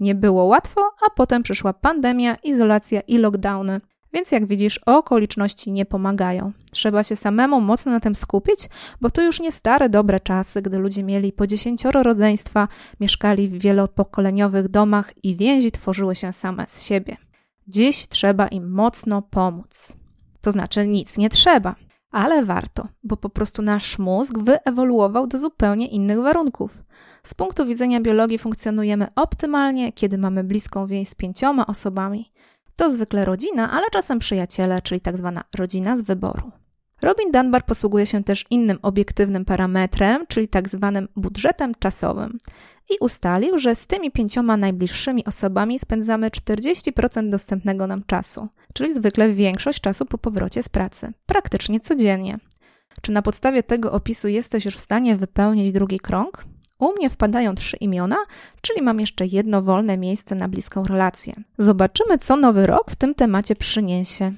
Nie 0.00 0.14
było 0.14 0.44
łatwo, 0.44 0.80
a 1.06 1.10
potem 1.10 1.42
przyszła 1.42 1.72
pandemia, 1.72 2.36
izolacja 2.42 3.00
i 3.00 3.18
lockdowny. 3.18 3.80
Więc 4.12 4.32
jak 4.32 4.46
widzisz, 4.46 4.80
okoliczności 4.86 5.72
nie 5.72 5.86
pomagają. 5.86 6.52
Trzeba 6.70 7.02
się 7.02 7.16
samemu 7.16 7.60
mocno 7.60 7.92
na 7.92 8.00
tym 8.00 8.14
skupić, 8.14 8.68
bo 9.00 9.10
to 9.10 9.22
już 9.22 9.40
nie 9.40 9.52
stare 9.52 9.88
dobre 9.88 10.20
czasy, 10.20 10.62
gdy 10.62 10.78
ludzie 10.78 11.02
mieli 11.02 11.32
po 11.32 11.46
dziesięcioro 11.46 12.02
rodzeństwa, 12.02 12.68
mieszkali 13.00 13.48
w 13.48 13.62
wielopokoleniowych 13.62 14.68
domach 14.68 15.24
i 15.24 15.36
więzi 15.36 15.72
tworzyły 15.72 16.14
się 16.14 16.32
same 16.32 16.66
z 16.66 16.84
siebie. 16.84 17.16
Dziś 17.66 18.08
trzeba 18.08 18.48
im 18.48 18.70
mocno 18.70 19.22
pomóc. 19.22 19.96
To 20.40 20.50
znaczy 20.50 20.86
nic 20.86 21.18
nie 21.18 21.28
trzeba, 21.28 21.74
ale 22.10 22.44
warto, 22.44 22.88
bo 23.04 23.16
po 23.16 23.28
prostu 23.28 23.62
nasz 23.62 23.98
mózg 23.98 24.38
wyewoluował 24.38 25.26
do 25.26 25.38
zupełnie 25.38 25.88
innych 25.88 26.20
warunków. 26.20 26.82
Z 27.22 27.34
punktu 27.34 27.66
widzenia 27.66 28.00
biologii 28.00 28.38
funkcjonujemy 28.38 29.08
optymalnie, 29.16 29.92
kiedy 29.92 30.18
mamy 30.18 30.44
bliską 30.44 30.86
więź 30.86 31.08
z 31.08 31.14
pięcioma 31.14 31.66
osobami. 31.66 32.32
To 32.76 32.90
zwykle 32.90 33.24
rodzina, 33.24 33.70
ale 33.70 33.86
czasem 33.92 34.18
przyjaciele, 34.18 34.82
czyli 34.82 35.00
tak 35.00 35.16
zwana 35.16 35.44
rodzina 35.56 35.96
z 35.96 36.02
wyboru. 36.02 36.52
Robin 37.02 37.30
Dunbar 37.32 37.64
posługuje 37.64 38.06
się 38.06 38.24
też 38.24 38.44
innym 38.50 38.78
obiektywnym 38.82 39.44
parametrem, 39.44 40.26
czyli 40.26 40.48
tak 40.48 40.68
zwanym 40.68 41.08
budżetem 41.16 41.72
czasowym. 41.78 42.38
I 42.90 42.94
ustalił, 43.00 43.58
że 43.58 43.74
z 43.74 43.86
tymi 43.86 44.10
pięcioma 44.10 44.56
najbliższymi 44.56 45.24
osobami 45.24 45.78
spędzamy 45.78 46.30
40% 46.30 47.30
dostępnego 47.30 47.86
nam 47.86 48.04
czasu, 48.06 48.48
czyli 48.74 48.94
zwykle 48.94 49.32
większość 49.32 49.80
czasu 49.80 50.06
po 50.06 50.18
powrocie 50.18 50.62
z 50.62 50.68
pracy, 50.68 51.12
praktycznie 51.26 51.80
codziennie. 51.80 52.38
Czy 53.02 53.12
na 53.12 53.22
podstawie 53.22 53.62
tego 53.62 53.92
opisu 53.92 54.28
jesteś 54.28 54.64
już 54.64 54.76
w 54.76 54.80
stanie 54.80 55.16
wypełnić 55.16 55.72
drugi 55.72 56.00
krąg? 56.00 56.44
U 56.82 56.92
mnie 56.92 57.10
wpadają 57.10 57.54
trzy 57.54 57.76
imiona, 57.76 58.16
czyli 58.60 58.82
mam 58.82 59.00
jeszcze 59.00 59.26
jedno 59.26 59.62
wolne 59.62 59.98
miejsce 59.98 60.34
na 60.34 60.48
bliską 60.48 60.84
relację. 60.84 61.34
Zobaczymy, 61.58 62.18
co 62.18 62.36
nowy 62.36 62.66
rok 62.66 62.90
w 62.90 62.96
tym 62.96 63.14
temacie 63.14 63.56
przyniesie. 63.56 64.32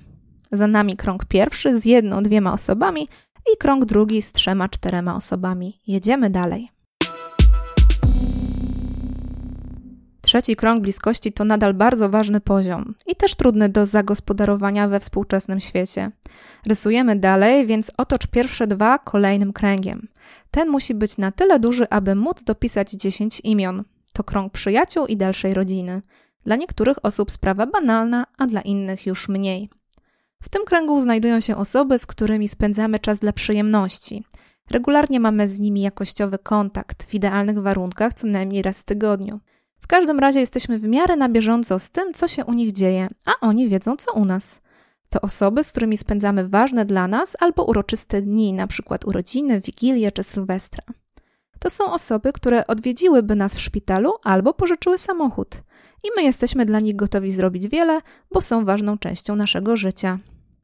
Za 0.53 0.67
nami 0.67 0.97
krąg 0.97 1.25
pierwszy 1.25 1.81
z 1.81 1.85
jedną, 1.85 2.23
dwiema 2.23 2.53
osobami 2.53 3.09
i 3.55 3.57
krąg 3.57 3.85
drugi 3.85 4.23
z 4.23 4.33
trzema, 4.33 4.69
czterema 4.69 5.17
osobami. 5.17 5.81
Jedziemy 5.87 6.31
dalej. 6.31 6.74
Trzeci 10.35 10.57
krąg 10.57 10.83
bliskości 10.83 11.33
to 11.33 11.45
nadal 11.45 11.75
bardzo 11.75 12.09
ważny 12.09 12.41
poziom 12.41 12.95
i 13.07 13.17
też 13.17 13.35
trudny 13.35 13.69
do 13.69 13.87
zagospodarowania 13.87 14.89
we 14.89 15.01
współczesnym 15.01 15.61
świecie. 15.61 16.11
Rysujemy 16.67 17.17
dalej, 17.17 17.67
więc 17.67 17.93
otocz 17.97 18.27
pierwsze 18.27 18.67
dwa 18.67 18.99
kolejnym 18.99 19.53
kręgiem. 19.53 20.09
Ten 20.51 20.69
musi 20.69 20.95
być 20.95 21.19
na 21.19 21.33
tyle 21.33 21.59
duży, 21.59 21.89
aby 21.91 22.15
móc 22.15 22.45
dopisać 22.45 22.91
10 22.91 23.41
imion. 23.45 23.83
To 24.13 24.25
krąg 24.25 24.53
przyjaciół 24.53 25.07
i 25.07 25.17
dalszej 25.17 25.55
rodziny. 25.55 26.03
Dla 26.45 26.57
niektórych 26.57 27.05
osób 27.05 27.31
sprawa 27.31 27.67
banalna, 27.67 28.27
a 28.39 28.47
dla 28.47 28.61
innych 28.61 29.07
już 29.07 29.29
mniej. 29.29 29.71
W 30.43 30.49
tym 30.49 30.65
kręgu 30.65 31.01
znajdują 31.01 31.41
się 31.41 31.57
osoby, 31.57 31.99
z 31.99 32.07
którymi 32.07 32.49
spędzamy 32.49 32.99
czas 32.99 33.19
dla 33.19 33.33
przyjemności. 33.33 34.25
Regularnie 34.71 35.21
mamy 35.21 35.49
z 35.49 35.61
nimi 35.61 35.81
jakościowy 35.81 36.39
kontakt, 36.39 37.05
w 37.05 37.15
idealnych 37.15 37.59
warunkach 37.59 38.15
co 38.15 38.27
najmniej 38.27 38.63
raz 38.63 38.81
w 38.81 38.85
tygodniu. 38.85 39.41
W 39.85 39.87
każdym 39.87 40.19
razie 40.19 40.41
jesteśmy 40.41 40.79
w 40.79 40.89
miarę 40.89 41.17
na 41.17 41.29
bieżąco 41.29 41.79
z 41.79 41.91
tym, 41.91 42.15
co 42.15 42.29
się 42.29 42.45
u 42.45 42.53
nich 42.53 42.73
dzieje, 42.73 43.09
a 43.27 43.33
oni 43.41 43.69
wiedzą, 43.69 43.97
co 43.97 44.13
u 44.13 44.25
nas. 44.25 44.63
To 45.11 45.21
osoby, 45.21 45.65
z 45.65 45.71
którymi 45.71 45.97
spędzamy 45.97 46.49
ważne 46.49 46.85
dla 46.85 47.09
nas 47.09 47.37
albo 47.41 47.65
uroczyste 47.65 48.21
dni, 48.21 48.49
np. 48.49 48.97
urodziny, 49.07 49.61
wigilie 49.61 50.13
czy 50.13 50.23
sylwestra. 50.23 50.85
To 51.59 51.71
są 51.71 51.93
osoby, 51.93 52.33
które 52.33 52.67
odwiedziłyby 52.67 53.37
nas 53.37 53.55
w 53.55 53.61
szpitalu 53.61 54.13
albo 54.23 54.55
pożyczyły 54.55 54.99
samochód. 54.99 55.49
I 56.05 56.09
my 56.17 56.23
jesteśmy 56.23 56.65
dla 56.65 56.79
nich 56.79 56.97
gotowi 56.97 57.31
zrobić 57.31 57.69
wiele, 57.69 58.01
bo 58.33 58.41
są 58.41 58.65
ważną 58.65 58.99
częścią 58.99 59.37
naszego 59.37 59.77
życia. 59.77 60.19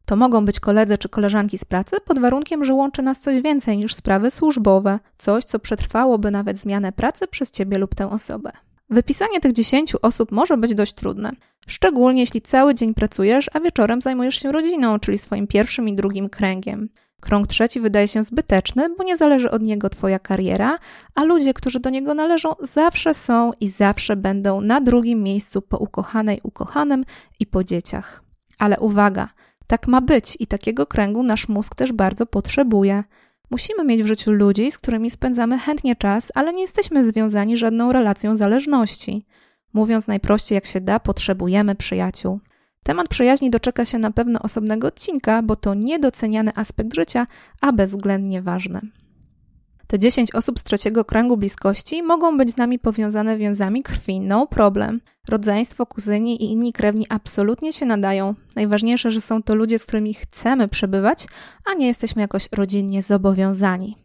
To 0.05 0.17
mogą 0.17 0.45
być 0.45 0.61
koledzy 0.61 0.99
czy 0.99 1.09
koleżanki 1.09 1.59
z 1.59 1.65
pracy, 1.65 1.97
pod 2.05 2.19
warunkiem, 2.19 2.65
że 2.65 2.75
łączy 2.75 3.03
nas 3.03 3.21
coś 3.21 3.43
więcej 3.43 3.79
niż 3.79 3.95
sprawy 3.95 4.31
służbowe, 4.31 4.99
coś, 5.19 5.45
co 5.45 5.59
przetrwałoby 5.59 6.31
nawet 6.31 6.59
zmianę 6.59 6.93
pracy 6.93 7.27
przez 7.27 7.51
ciebie 7.51 7.79
lub 7.79 7.95
tę 7.95 8.11
osobę. 8.11 8.53
Wypisanie 8.91 9.41
tych 9.41 9.53
10 9.53 9.95
osób 10.03 10.33
może 10.33 10.57
być 10.57 10.75
dość 10.75 10.93
trudne, 10.93 11.33
szczególnie 11.67 12.21
jeśli 12.21 12.43
cały 12.43 12.75
dzień 12.75 12.95
pracujesz, 12.95 13.51
a 13.53 13.61
wieczorem 13.61 14.01
zajmujesz 14.01 14.37
się 14.37 14.53
rodziną, 14.53 14.99
czyli 14.99 15.19
swoim 15.19 15.47
pierwszym 15.47 15.89
i 15.89 15.95
drugim 15.95 16.29
kręgiem. 16.29 16.89
Krąg 17.21 17.47
trzeci 17.47 17.81
wydaje 17.81 18.09
się 18.09 18.23
zbyteczny, 18.23 18.95
bo 18.99 19.05
nie 19.05 19.17
zależy 19.17 19.51
od 19.51 19.63
niego 19.63 19.91
Twoja 19.91 20.19
kariera, 20.19 20.79
a 21.15 21.25
ludzie, 21.25 21.55
którzy 21.55 21.81
do 21.81 21.91
niego 21.91 22.15
należą, 22.15 22.53
zawsze 22.63 23.15
są 23.15 23.53
i 23.61 23.69
zawsze 23.69 24.17
będą 24.17 24.61
na 24.61 24.81
drugim 24.81 25.23
miejscu 25.23 25.63
po 25.63 25.79
ukochanej, 25.79 26.41
ukochanym 26.43 27.05
i 27.41 27.47
po 27.47 27.65
dzieciach. 27.65 28.23
Ale 28.59 28.81
uwaga, 28.81 29.29
tak 29.67 29.89
ma 29.89 30.01
być 30.01 30.37
i 30.41 30.47
takiego 30.47 30.87
kręgu 30.87 31.23
nasz 31.23 31.49
mózg 31.49 31.75
też 31.75 31.93
bardzo 31.93 32.27
potrzebuje. 32.27 33.05
Musimy 33.51 33.85
mieć 33.85 34.03
w 34.03 34.07
życiu 34.07 34.33
ludzi, 34.33 34.71
z 34.71 34.79
którymi 34.79 35.11
spędzamy 35.11 35.59
chętnie 35.59 35.97
czas, 35.97 36.33
ale 36.35 36.53
nie 36.53 36.61
jesteśmy 36.61 37.11
związani 37.11 37.57
żadną 37.57 37.93
relacją 37.93 38.37
zależności. 38.37 39.27
Mówiąc 39.73 40.09
najprościej 40.09 40.57
jak 40.57 40.67
się 40.67 40.81
da, 40.81 41.01
potrzebujemy 41.01 41.75
przyjaciół. 41.75 42.41
Temat 42.83 43.09
przyjaźni 43.09 43.51
doczeka 43.51 43.85
się 43.85 43.99
na 43.99 44.11
pewno 44.11 44.43
osobnego 44.43 44.89
odcinka, 44.89 45.43
bo 45.43 45.57
to 45.57 45.75
niedoceniany 45.75 46.53
aspekt 46.57 46.95
życia, 46.95 47.27
a 47.61 47.73
bezwzględnie 47.73 48.43
ważny. 48.43 48.81
Te 49.91 49.99
10 49.99 50.35
osób 50.35 50.59
z 50.59 50.63
trzeciego 50.63 51.05
kręgu 51.05 51.37
bliskości 51.37 52.03
mogą 52.03 52.37
być 52.37 52.51
z 52.51 52.57
nami 52.57 52.79
powiązane 52.79 53.37
więzami 53.37 53.83
krwi, 53.83 54.21
no 54.21 54.47
problem. 54.47 55.01
Rodzeństwo, 55.29 55.87
kuzyni 55.87 56.45
i 56.45 56.53
inni 56.53 56.73
krewni 56.73 57.07
absolutnie 57.09 57.73
się 57.73 57.87
nadają. 57.87 58.35
Najważniejsze, 58.57 59.11
że 59.11 59.21
są 59.21 59.43
to 59.43 59.55
ludzie, 59.55 59.79
z 59.79 59.87
którymi 59.87 60.15
chcemy 60.15 60.69
przebywać, 60.69 61.27
a 61.71 61.75
nie 61.75 61.87
jesteśmy 61.87 62.23
jakoś 62.23 62.49
rodzinnie 62.53 63.03
zobowiązani. 63.03 63.97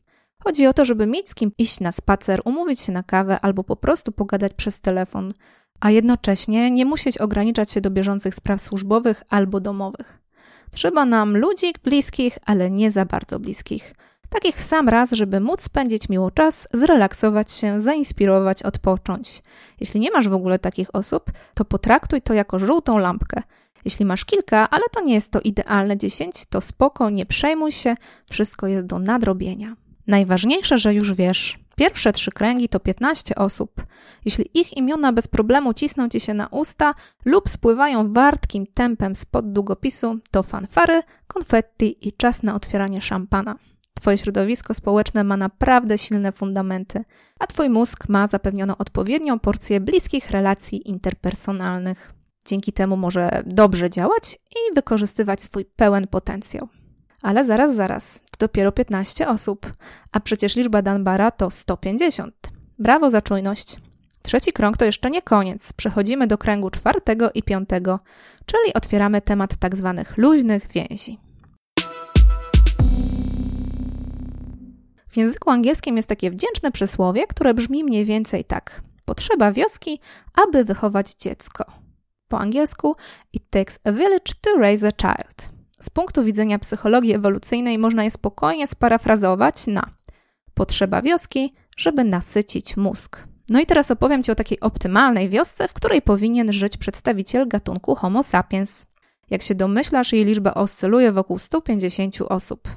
Chodzi 0.43 0.67
o 0.67 0.73
to, 0.73 0.85
żeby 0.85 1.07
mieć 1.07 1.29
z 1.29 1.35
kim 1.35 1.51
iść 1.57 1.79
na 1.79 1.91
spacer, 1.91 2.41
umówić 2.45 2.79
się 2.79 2.91
na 2.91 3.03
kawę 3.03 3.39
albo 3.41 3.63
po 3.63 3.75
prostu 3.75 4.11
pogadać 4.11 4.53
przez 4.53 4.81
telefon, 4.81 5.33
a 5.79 5.91
jednocześnie 5.91 6.71
nie 6.71 6.85
musieć 6.85 7.17
ograniczać 7.17 7.71
się 7.71 7.81
do 7.81 7.89
bieżących 7.89 8.35
spraw 8.35 8.61
służbowych 8.61 9.23
albo 9.29 9.59
domowych. 9.59 10.19
Trzeba 10.71 11.05
nam 11.05 11.37
ludzi 11.37 11.73
bliskich, 11.83 12.37
ale 12.45 12.71
nie 12.71 12.91
za 12.91 13.05
bardzo 13.05 13.39
bliskich 13.39 13.93
takich 14.35 14.55
w 14.55 14.61
sam 14.61 14.89
raz, 14.89 15.11
żeby 15.11 15.39
móc 15.39 15.61
spędzić 15.61 16.09
miło 16.09 16.31
czas, 16.31 16.67
zrelaksować 16.73 17.51
się, 17.51 17.81
zainspirować, 17.81 18.63
odpocząć. 18.63 19.43
Jeśli 19.79 19.99
nie 19.99 20.11
masz 20.11 20.27
w 20.27 20.33
ogóle 20.33 20.59
takich 20.59 20.95
osób, 20.95 21.31
to 21.53 21.65
potraktuj 21.65 22.21
to 22.21 22.33
jako 22.33 22.59
żółtą 22.59 22.97
lampkę. 22.97 23.43
Jeśli 23.85 24.05
masz 24.05 24.25
kilka, 24.25 24.69
ale 24.69 24.83
to 24.91 25.01
nie 25.01 25.13
jest 25.13 25.31
to 25.31 25.41
idealne 25.41 25.97
10, 25.97 26.45
to 26.45 26.61
spoko, 26.61 27.09
nie 27.09 27.25
przejmuj 27.25 27.71
się, 27.71 27.95
wszystko 28.29 28.67
jest 28.67 28.85
do 28.85 28.99
nadrobienia. 28.99 29.75
Najważniejsze, 30.07 30.77
że 30.77 30.93
już 30.93 31.13
wiesz, 31.13 31.59
pierwsze 31.75 32.13
trzy 32.13 32.31
kręgi 32.31 32.69
to 32.69 32.79
15 32.79 33.35
osób. 33.35 33.85
Jeśli 34.25 34.49
ich 34.53 34.77
imiona 34.77 35.13
bez 35.13 35.27
problemu 35.27 35.73
cisną 35.73 36.09
ci 36.09 36.19
się 36.19 36.33
na 36.33 36.47
usta 36.47 36.93
lub 37.25 37.49
spływają 37.49 38.13
wartkim 38.13 38.65
tempem 38.73 39.15
spod 39.15 39.51
długopisu, 39.51 40.19
to 40.31 40.43
fanfary, 40.43 41.01
konfetti 41.27 42.07
i 42.07 42.13
czas 42.13 42.43
na 42.43 42.55
otwieranie 42.55 43.01
szampana. 43.01 43.55
Twoje 44.01 44.17
środowisko 44.17 44.73
społeczne 44.73 45.23
ma 45.23 45.37
naprawdę 45.37 45.97
silne 45.97 46.31
fundamenty, 46.31 47.03
a 47.39 47.47
Twój 47.47 47.69
mózg 47.69 48.09
ma 48.09 48.27
zapewnioną 48.27 48.77
odpowiednią 48.77 49.39
porcję 49.39 49.79
bliskich 49.79 50.31
relacji 50.31 50.89
interpersonalnych. 50.89 52.13
Dzięki 52.45 52.73
temu 52.73 52.97
może 52.97 53.43
dobrze 53.45 53.89
działać 53.89 54.37
i 54.51 54.75
wykorzystywać 54.75 55.41
swój 55.41 55.65
pełen 55.65 56.07
potencjał. 56.07 56.67
Ale 57.21 57.45
zaraz, 57.45 57.75
zaraz, 57.75 58.21
to 58.31 58.37
dopiero 58.39 58.71
15 58.71 59.27
osób, 59.27 59.73
a 60.11 60.19
przecież 60.19 60.55
liczba 60.55 60.81
Danbara 60.81 61.31
to 61.31 61.51
150. 61.51 62.35
Brawo 62.79 63.09
za 63.09 63.21
czujność. 63.21 63.77
Trzeci 64.21 64.53
krąg 64.53 64.77
to 64.77 64.85
jeszcze 64.85 65.09
nie 65.09 65.21
koniec. 65.21 65.73
Przechodzimy 65.73 66.27
do 66.27 66.37
kręgu 66.37 66.69
czwartego 66.69 67.31
i 67.33 67.43
piątego, 67.43 67.99
czyli 68.45 68.73
otwieramy 68.73 69.21
temat 69.21 69.55
tak 69.55 69.75
zwanych 69.75 70.17
luźnych 70.17 70.67
więzi. 70.67 71.19
W 75.15 75.17
języku 75.17 75.49
angielskim 75.49 75.97
jest 75.97 76.09
takie 76.09 76.31
wdzięczne 76.31 76.71
przysłowie, 76.71 77.27
które 77.27 77.53
brzmi 77.53 77.83
mniej 77.83 78.05
więcej 78.05 78.45
tak: 78.45 78.81
Potrzeba 79.05 79.51
wioski, 79.51 79.99
aby 80.33 80.63
wychować 80.63 81.13
dziecko. 81.19 81.65
Po 82.27 82.39
angielsku, 82.39 82.95
it 83.33 83.43
takes 83.49 83.79
a 83.83 83.91
village 83.91 84.33
to 84.41 84.59
raise 84.59 84.87
a 84.87 84.91
child. 84.91 85.49
Z 85.79 85.89
punktu 85.89 86.23
widzenia 86.23 86.59
psychologii 86.59 87.13
ewolucyjnej 87.13 87.77
można 87.77 88.03
je 88.03 88.11
spokojnie 88.11 88.67
sparafrazować 88.67 89.67
na 89.67 89.89
potrzeba 90.53 91.01
wioski, 91.01 91.53
żeby 91.77 92.03
nasycić 92.03 92.77
mózg. 92.77 93.27
No 93.49 93.59
i 93.59 93.65
teraz 93.65 93.91
opowiem 93.91 94.23
Ci 94.23 94.31
o 94.31 94.35
takiej 94.35 94.59
optymalnej 94.59 95.29
wiosce, 95.29 95.67
w 95.67 95.73
której 95.73 96.01
powinien 96.01 96.53
żyć 96.53 96.77
przedstawiciel 96.77 97.47
gatunku 97.47 97.95
Homo 97.95 98.23
sapiens. 98.23 98.85
Jak 99.29 99.41
się 99.41 99.55
domyślasz, 99.55 100.13
jej 100.13 100.25
liczba 100.25 100.53
oscyluje 100.53 101.11
wokół 101.11 101.39
150 101.39 102.21
osób. 102.21 102.69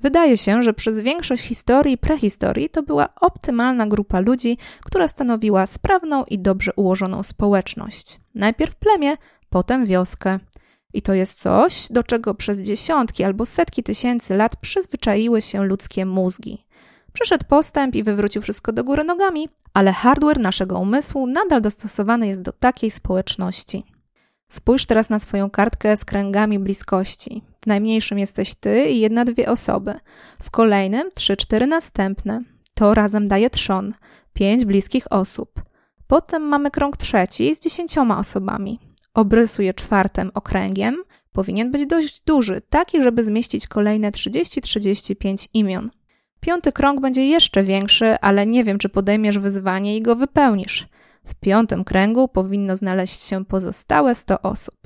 Wydaje 0.00 0.36
się, 0.36 0.62
że 0.62 0.74
przez 0.74 0.98
większość 0.98 1.44
historii 1.44 1.94
i 1.94 1.98
prehistorii 1.98 2.70
to 2.70 2.82
była 2.82 3.08
optymalna 3.20 3.86
grupa 3.86 4.20
ludzi, 4.20 4.58
która 4.84 5.08
stanowiła 5.08 5.66
sprawną 5.66 6.24
i 6.24 6.38
dobrze 6.38 6.72
ułożoną 6.76 7.22
społeczność. 7.22 8.20
Najpierw 8.34 8.76
plemię, 8.76 9.16
potem 9.50 9.86
wioskę. 9.86 10.38
I 10.92 11.02
to 11.02 11.14
jest 11.14 11.40
coś, 11.40 11.88
do 11.90 12.02
czego 12.02 12.34
przez 12.34 12.62
dziesiątki 12.62 13.24
albo 13.24 13.46
setki 13.46 13.82
tysięcy 13.82 14.36
lat 14.36 14.56
przyzwyczaiły 14.56 15.42
się 15.42 15.64
ludzkie 15.64 16.06
mózgi. 16.06 16.66
Przyszedł 17.12 17.44
postęp 17.48 17.94
i 17.94 18.02
wywrócił 18.02 18.42
wszystko 18.42 18.72
do 18.72 18.84
góry 18.84 19.04
nogami, 19.04 19.48
ale 19.74 19.92
hardware 19.92 20.40
naszego 20.40 20.78
umysłu 20.78 21.26
nadal 21.26 21.60
dostosowany 21.60 22.26
jest 22.26 22.42
do 22.42 22.52
takiej 22.52 22.90
społeczności. 22.90 23.84
Spójrz 24.50 24.86
teraz 24.86 25.10
na 25.10 25.18
swoją 25.18 25.50
kartkę 25.50 25.96
z 25.96 26.04
kręgami 26.04 26.58
bliskości. 26.58 27.42
W 27.60 27.66
najmniejszym 27.66 28.18
jesteś 28.18 28.54
ty 28.54 28.88
i 28.88 29.00
jedna, 29.00 29.24
dwie 29.24 29.50
osoby. 29.50 29.94
W 30.42 30.50
kolejnym 30.50 31.10
trzy, 31.14 31.36
cztery 31.36 31.66
następne. 31.66 32.42
To 32.74 32.94
razem 32.94 33.28
daje 33.28 33.50
trzon. 33.50 33.94
Pięć 34.32 34.64
bliskich 34.64 35.12
osób. 35.12 35.62
Potem 36.06 36.42
mamy 36.42 36.70
krąg 36.70 36.96
trzeci 36.96 37.54
z 37.54 37.60
dziesięcioma 37.60 38.18
osobami. 38.18 38.78
Obrysuję 39.14 39.74
czwartym 39.74 40.30
okręgiem. 40.34 41.02
Powinien 41.32 41.70
być 41.70 41.86
dość 41.86 42.24
duży, 42.24 42.60
taki, 42.60 43.02
żeby 43.02 43.24
zmieścić 43.24 43.68
kolejne 43.68 44.10
30-35 44.10 45.48
imion. 45.54 45.90
Piąty 46.40 46.72
krąg 46.72 47.00
będzie 47.00 47.26
jeszcze 47.26 47.62
większy, 47.62 48.18
ale 48.20 48.46
nie 48.46 48.64
wiem, 48.64 48.78
czy 48.78 48.88
podejmiesz 48.88 49.38
wyzwanie 49.38 49.96
i 49.96 50.02
go 50.02 50.16
wypełnisz. 50.16 50.88
W 51.30 51.34
piątym 51.34 51.84
kręgu 51.84 52.28
powinno 52.28 52.76
znaleźć 52.76 53.22
się 53.22 53.44
pozostałe 53.44 54.14
100 54.14 54.42
osób. 54.42 54.76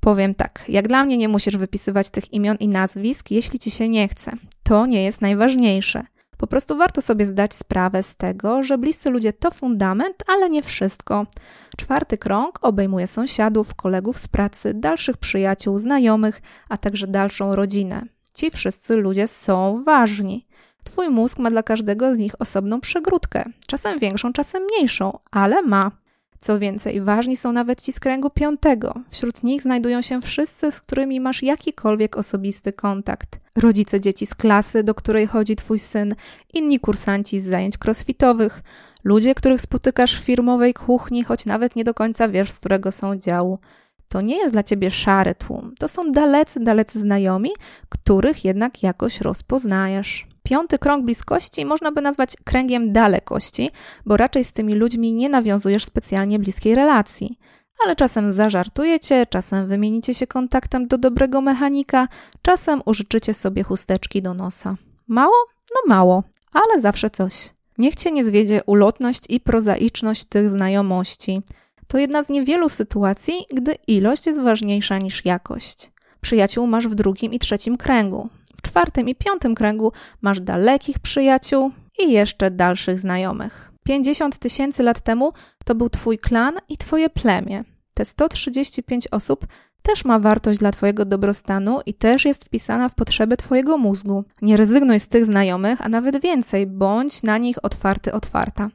Powiem 0.00 0.34
tak, 0.34 0.64
jak 0.68 0.88
dla 0.88 1.04
mnie 1.04 1.16
nie 1.16 1.28
musisz 1.28 1.56
wypisywać 1.56 2.10
tych 2.10 2.32
imion 2.32 2.56
i 2.60 2.68
nazwisk, 2.68 3.30
jeśli 3.30 3.58
ci 3.58 3.70
się 3.70 3.88
nie 3.88 4.08
chce. 4.08 4.32
To 4.62 4.86
nie 4.86 5.04
jest 5.04 5.20
najważniejsze. 5.20 6.06
Po 6.38 6.46
prostu 6.46 6.76
warto 6.76 7.02
sobie 7.02 7.26
zdać 7.26 7.54
sprawę 7.54 8.02
z 8.02 8.16
tego, 8.16 8.62
że 8.62 8.78
bliscy 8.78 9.10
ludzie 9.10 9.32
to 9.32 9.50
fundament, 9.50 10.16
ale 10.26 10.48
nie 10.48 10.62
wszystko. 10.62 11.26
Czwarty 11.76 12.18
krąg 12.18 12.58
obejmuje 12.62 13.06
sąsiadów, 13.06 13.74
kolegów 13.74 14.18
z 14.18 14.28
pracy, 14.28 14.74
dalszych 14.74 15.16
przyjaciół, 15.16 15.78
znajomych, 15.78 16.42
a 16.68 16.76
także 16.76 17.06
dalszą 17.06 17.54
rodzinę. 17.54 18.02
Ci 18.34 18.50
wszyscy 18.50 18.96
ludzie 18.96 19.28
są 19.28 19.84
ważni. 19.84 20.46
Twój 20.84 21.08
mózg 21.08 21.38
ma 21.38 21.50
dla 21.50 21.62
każdego 21.62 22.14
z 22.14 22.18
nich 22.18 22.32
osobną 22.38 22.80
przegródkę, 22.80 23.44
czasem 23.66 23.98
większą, 23.98 24.32
czasem 24.32 24.62
mniejszą, 24.62 25.18
ale 25.30 25.62
ma. 25.62 25.90
Co 26.38 26.58
więcej, 26.58 27.00
ważni 27.00 27.36
są 27.36 27.52
nawet 27.52 27.82
ci 27.82 27.92
z 27.92 28.00
kręgu 28.00 28.30
piątego. 28.30 28.94
Wśród 29.10 29.42
nich 29.42 29.62
znajdują 29.62 30.02
się 30.02 30.20
wszyscy, 30.20 30.72
z 30.72 30.80
którymi 30.80 31.20
masz 31.20 31.42
jakikolwiek 31.42 32.16
osobisty 32.16 32.72
kontakt. 32.72 33.40
Rodzice 33.56 34.00
dzieci 34.00 34.26
z 34.26 34.34
klasy, 34.34 34.82
do 34.82 34.94
której 34.94 35.26
chodzi 35.26 35.56
twój 35.56 35.78
syn, 35.78 36.14
inni 36.54 36.80
kursanci 36.80 37.40
z 37.40 37.44
zajęć 37.44 37.74
crossfitowych, 37.84 38.62
ludzie, 39.04 39.34
których 39.34 39.60
spotykasz 39.60 40.20
w 40.20 40.24
firmowej 40.24 40.74
kuchni, 40.74 41.24
choć 41.24 41.46
nawet 41.46 41.76
nie 41.76 41.84
do 41.84 41.94
końca 41.94 42.28
wiesz, 42.28 42.50
z 42.50 42.58
którego 42.58 42.92
są 42.92 43.16
działu. 43.16 43.58
To 44.08 44.20
nie 44.20 44.36
jest 44.36 44.54
dla 44.54 44.62
ciebie 44.62 44.90
szary 44.90 45.34
tłum. 45.34 45.74
To 45.78 45.88
są 45.88 46.12
dalecy, 46.12 46.60
dalecy 46.60 47.00
znajomi, 47.00 47.50
których 47.88 48.44
jednak 48.44 48.82
jakoś 48.82 49.20
rozpoznajesz. 49.20 50.26
Piąty 50.48 50.78
krąg 50.78 51.04
bliskości 51.04 51.64
można 51.64 51.92
by 51.92 52.00
nazwać 52.00 52.36
kręgiem 52.44 52.92
dalekości, 52.92 53.70
bo 54.06 54.16
raczej 54.16 54.44
z 54.44 54.52
tymi 54.52 54.74
ludźmi 54.74 55.12
nie 55.12 55.28
nawiązujesz 55.28 55.84
specjalnie 55.84 56.38
bliskiej 56.38 56.74
relacji. 56.74 57.38
Ale 57.84 57.96
czasem 57.96 58.32
zażartujecie, 58.32 59.26
czasem 59.26 59.66
wymienicie 59.66 60.14
się 60.14 60.26
kontaktem 60.26 60.86
do 60.86 60.98
dobrego 60.98 61.40
mechanika, 61.40 62.08
czasem 62.42 62.82
użyczycie 62.84 63.34
sobie 63.34 63.62
chusteczki 63.62 64.22
do 64.22 64.34
nosa. 64.34 64.76
Mało? 65.08 65.34
No 65.74 65.94
mało, 65.94 66.22
ale 66.52 66.80
zawsze 66.80 67.10
coś. 67.10 67.34
Niech 67.78 67.96
cię 67.96 68.12
nie 68.12 68.24
zwiedzie 68.24 68.62
ulotność 68.66 69.22
i 69.28 69.40
prozaiczność 69.40 70.24
tych 70.24 70.50
znajomości. 70.50 71.42
To 71.88 71.98
jedna 71.98 72.22
z 72.22 72.30
niewielu 72.30 72.68
sytuacji, 72.68 73.34
gdy 73.54 73.74
ilość 73.86 74.26
jest 74.26 74.40
ważniejsza 74.40 74.98
niż 74.98 75.24
jakość. 75.24 75.90
Przyjaciół 76.20 76.66
masz 76.66 76.88
w 76.88 76.94
drugim 76.94 77.32
i 77.32 77.38
trzecim 77.38 77.76
kręgu 77.76 78.28
czwartym 78.64 79.08
i 79.08 79.14
piątym 79.14 79.54
kręgu 79.54 79.92
masz 80.22 80.40
dalekich 80.40 80.98
przyjaciół 80.98 81.70
i 81.98 82.12
jeszcze 82.12 82.50
dalszych 82.50 82.98
znajomych. 82.98 83.72
50 83.84 84.38
tysięcy 84.38 84.82
lat 84.82 85.00
temu 85.00 85.32
to 85.64 85.74
był 85.74 85.90
Twój 85.90 86.18
klan 86.18 86.54
i 86.68 86.76
Twoje 86.76 87.10
plemię. 87.10 87.64
Te 87.94 88.04
135 88.04 89.08
osób 89.10 89.46
też 89.82 90.04
ma 90.04 90.18
wartość 90.18 90.58
dla 90.58 90.70
Twojego 90.70 91.04
dobrostanu 91.04 91.80
i 91.86 91.94
też 91.94 92.24
jest 92.24 92.44
wpisana 92.44 92.88
w 92.88 92.94
potrzeby 92.94 93.36
Twojego 93.36 93.78
mózgu. 93.78 94.24
Nie 94.42 94.56
rezygnuj 94.56 95.00
z 95.00 95.08
tych 95.08 95.26
znajomych, 95.26 95.80
a 95.80 95.88
nawet 95.88 96.22
więcej, 96.22 96.66
bądź 96.66 97.22
na 97.22 97.38
nich 97.38 97.64
otwarty, 97.64 98.12
otwarta. 98.12 98.70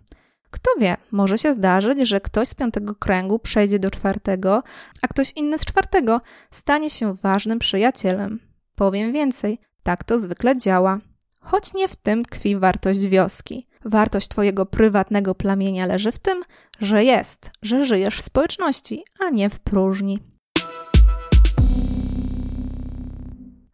Kto 0.51 0.71
wie, 0.79 0.97
może 1.11 1.37
się 1.37 1.53
zdarzyć, 1.53 1.99
że 2.07 2.21
ktoś 2.21 2.47
z 2.47 2.55
piątego 2.55 2.95
kręgu 2.95 3.39
przejdzie 3.39 3.79
do 3.79 3.91
czwartego, 3.91 4.63
a 5.01 5.07
ktoś 5.07 5.31
inny 5.31 5.57
z 5.57 5.65
czwartego 5.65 6.21
stanie 6.51 6.89
się 6.89 7.13
ważnym 7.13 7.59
przyjacielem. 7.59 8.39
Powiem 8.75 9.13
więcej, 9.13 9.59
tak 9.89 10.03
to 10.03 10.19
zwykle 10.19 10.57
działa. 10.57 10.99
Choć 11.39 11.73
nie 11.73 11.87
w 11.87 11.95
tym 11.95 12.23
tkwi 12.23 12.57
wartość 12.57 12.99
wioski. 12.99 13.67
Wartość 13.85 14.27
Twojego 14.27 14.65
prywatnego 14.65 15.35
plamienia 15.35 15.85
leży 15.85 16.11
w 16.11 16.19
tym, 16.19 16.43
że 16.79 17.03
jest, 17.03 17.51
że 17.61 17.85
żyjesz 17.85 18.17
w 18.17 18.21
społeczności, 18.21 19.03
a 19.19 19.29
nie 19.29 19.49
w 19.49 19.59
próżni. 19.59 20.19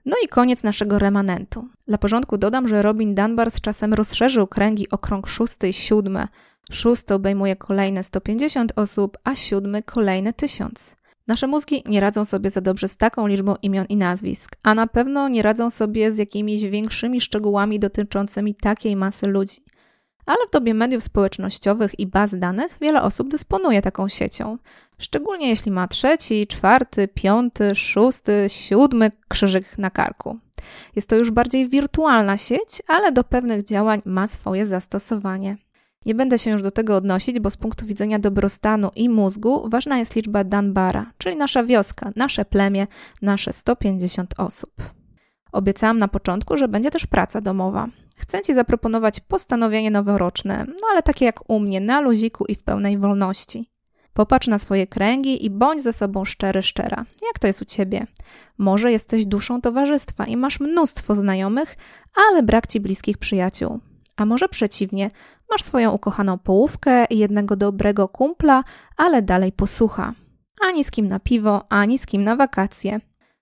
No 0.05 0.15
i 0.23 0.27
koniec 0.27 0.63
naszego 0.63 0.99
remanentu. 0.99 1.67
Dla 1.87 1.97
porządku 1.97 2.37
dodam, 2.37 2.67
że 2.67 2.81
Robin 2.81 3.15
Dunbar 3.15 3.51
z 3.51 3.61
czasem 3.61 3.93
rozszerzył 3.93 4.47
kręgi 4.47 4.89
o 4.89 4.97
krąg 4.97 5.27
szósty 5.27 5.67
i 5.69 5.73
siódmy. 5.73 6.27
Szósty 6.71 7.13
obejmuje 7.13 7.55
kolejne 7.55 8.03
150 8.03 8.71
osób, 8.75 9.17
a 9.23 9.35
siódmy 9.35 9.83
kolejne 9.83 10.33
1000. 10.33 10.95
Nasze 11.27 11.47
mózgi 11.47 11.83
nie 11.85 11.99
radzą 11.99 12.25
sobie 12.25 12.49
za 12.49 12.61
dobrze 12.61 12.87
z 12.87 12.97
taką 12.97 13.27
liczbą 13.27 13.55
imion 13.61 13.85
i 13.89 13.97
nazwisk, 13.97 14.55
a 14.63 14.75
na 14.75 14.87
pewno 14.87 15.27
nie 15.27 15.41
radzą 15.41 15.69
sobie 15.69 16.13
z 16.13 16.17
jakimiś 16.17 16.63
większymi 16.63 17.21
szczegółami 17.21 17.79
dotyczącymi 17.79 18.55
takiej 18.55 18.95
masy 18.95 19.27
ludzi. 19.27 19.57
Ale 20.25 20.47
w 20.47 20.51
dobie 20.51 20.73
mediów 20.73 21.03
społecznościowych 21.03 21.99
i 21.99 22.07
baz 22.07 22.39
danych 22.39 22.77
wiele 22.81 23.01
osób 23.01 23.29
dysponuje 23.29 23.81
taką 23.81 24.07
siecią. 24.07 24.57
Szczególnie 24.97 25.49
jeśli 25.49 25.71
ma 25.71 25.87
trzeci, 25.87 26.47
czwarty, 26.47 27.07
piąty, 27.07 27.75
szósty, 27.75 28.45
siódmy 28.47 29.11
krzyżyk 29.27 29.77
na 29.77 29.89
karku. 29.89 30.39
Jest 30.95 31.09
to 31.09 31.15
już 31.15 31.31
bardziej 31.31 31.69
wirtualna 31.69 32.37
sieć, 32.37 32.81
ale 32.87 33.11
do 33.11 33.23
pewnych 33.23 33.63
działań 33.63 34.01
ma 34.05 34.27
swoje 34.27 34.65
zastosowanie. 34.65 35.57
Nie 36.05 36.15
będę 36.15 36.39
się 36.39 36.51
już 36.51 36.61
do 36.61 36.71
tego 36.71 36.95
odnosić, 36.95 37.39
bo 37.39 37.49
z 37.49 37.57
punktu 37.57 37.85
widzenia 37.85 38.19
dobrostanu 38.19 38.91
i 38.95 39.09
mózgu 39.09 39.69
ważna 39.69 39.97
jest 39.97 40.15
liczba 40.15 40.43
Danbara, 40.43 41.11
czyli 41.17 41.35
nasza 41.35 41.63
wioska, 41.63 42.11
nasze 42.15 42.45
plemię, 42.45 42.87
nasze 43.21 43.53
150 43.53 44.33
osób. 44.37 44.71
Obiecałam 45.51 45.97
na 45.97 46.07
początku, 46.07 46.57
że 46.57 46.67
będzie 46.67 46.91
też 46.91 47.07
praca 47.07 47.41
domowa. 47.41 47.87
Chcę 48.17 48.41
Ci 48.41 48.53
zaproponować 48.53 49.19
postanowienie 49.19 49.91
noworoczne, 49.91 50.65
no 50.67 50.87
ale 50.91 51.03
takie 51.03 51.25
jak 51.25 51.49
u 51.49 51.59
mnie, 51.59 51.81
na 51.81 52.01
luziku 52.01 52.45
i 52.45 52.55
w 52.55 52.63
pełnej 52.63 52.97
wolności. 52.97 53.69
Popatrz 54.13 54.47
na 54.47 54.59
swoje 54.59 54.87
kręgi 54.87 55.45
i 55.45 55.49
bądź 55.49 55.81
ze 55.81 55.93
sobą 55.93 56.25
szczery, 56.25 56.61
szczera. 56.61 57.05
Jak 57.27 57.39
to 57.39 57.47
jest 57.47 57.61
u 57.61 57.65
Ciebie? 57.65 58.07
Może 58.57 58.91
jesteś 58.91 59.25
duszą 59.25 59.61
towarzystwa 59.61 60.25
i 60.25 60.37
masz 60.37 60.59
mnóstwo 60.59 61.15
znajomych, 61.15 61.77
ale 62.29 62.43
brak 62.43 62.67
Ci 62.67 62.79
bliskich 62.79 63.17
przyjaciół. 63.17 63.79
A 64.17 64.25
może 64.25 64.49
przeciwnie, 64.49 65.09
masz 65.51 65.63
swoją 65.63 65.91
ukochaną 65.91 66.37
połówkę 66.37 67.05
i 67.05 67.17
jednego 67.17 67.55
dobrego 67.55 68.07
kumpla, 68.07 68.63
ale 68.97 69.21
dalej 69.21 69.51
posłucha. 69.51 70.13
Ani 70.61 70.83
z 70.83 70.91
kim 70.91 71.07
na 71.07 71.19
piwo, 71.19 71.65
ani 71.69 71.97
z 71.97 72.05
kim 72.05 72.23
na 72.23 72.35
wakacje. 72.35 72.99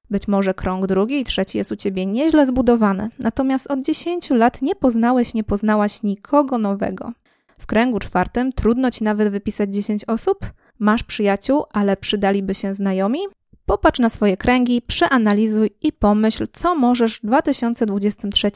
Być 0.09 0.27
może 0.27 0.53
krąg 0.53 0.87
drugi 0.87 1.19
i 1.19 1.23
trzeci 1.23 1.57
jest 1.57 1.71
u 1.71 1.75
ciebie 1.75 2.05
nieźle 2.05 2.45
zbudowany, 2.45 3.09
natomiast 3.19 3.71
od 3.71 3.81
dziesięciu 3.81 4.35
lat 4.35 4.61
nie 4.61 4.75
poznałeś, 4.75 5.33
nie 5.33 5.43
poznałaś 5.43 6.03
nikogo 6.03 6.57
nowego. 6.57 7.11
W 7.59 7.65
kręgu 7.65 7.99
czwartym 7.99 8.53
trudno 8.53 8.91
ci 8.91 9.03
nawet 9.03 9.29
wypisać 9.29 9.69
10 9.69 10.05
osób? 10.07 10.37
Masz 10.79 11.03
przyjaciół, 11.03 11.63
ale 11.71 11.97
przydaliby 11.97 12.53
się 12.53 12.73
znajomi? 12.73 13.19
Popatrz 13.65 13.99
na 13.99 14.09
swoje 14.09 14.37
kręgi, 14.37 14.81
przeanalizuj 14.81 15.71
i 15.81 15.93
pomyśl, 15.93 16.47
co 16.53 16.75
możesz 16.75 17.17
w 17.17 17.25
2023 17.25 18.51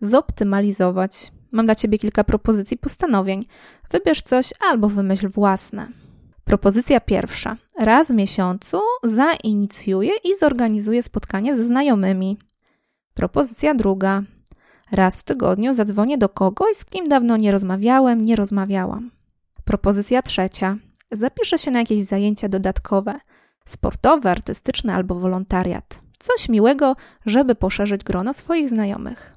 zoptymalizować. 0.00 1.32
Mam 1.52 1.66
dla 1.66 1.74
Ciebie 1.74 1.98
kilka 1.98 2.24
propozycji 2.24 2.76
postanowień. 2.76 3.46
Wybierz 3.90 4.22
coś 4.22 4.50
albo 4.70 4.88
wymyśl 4.88 5.28
własne. 5.28 5.88
Propozycja 6.44 7.00
pierwsza. 7.00 7.56
Raz 7.78 8.10
w 8.10 8.14
miesiącu 8.14 8.80
zainicjuję 9.04 10.12
i 10.24 10.36
zorganizuję 10.36 11.02
spotkanie 11.02 11.56
ze 11.56 11.64
znajomymi. 11.64 12.38
Propozycja 13.14 13.74
druga. 13.74 14.22
Raz 14.92 15.16
w 15.16 15.22
tygodniu 15.22 15.74
zadzwonię 15.74 16.18
do 16.18 16.28
kogoś, 16.28 16.76
z 16.76 16.84
kim 16.84 17.08
dawno 17.08 17.36
nie 17.36 17.52
rozmawiałem, 17.52 18.22
nie 18.22 18.36
rozmawiałam. 18.36 19.10
Propozycja 19.64 20.22
trzecia. 20.22 20.76
Zapiszę 21.10 21.58
się 21.58 21.70
na 21.70 21.78
jakieś 21.78 22.04
zajęcia 22.04 22.48
dodatkowe 22.48 23.20
sportowe, 23.64 24.30
artystyczne 24.30 24.94
albo 24.94 25.14
wolontariat. 25.14 26.00
Coś 26.18 26.48
miłego, 26.48 26.96
żeby 27.26 27.54
poszerzyć 27.54 28.04
grono 28.04 28.34
swoich 28.34 28.68
znajomych. 28.68 29.34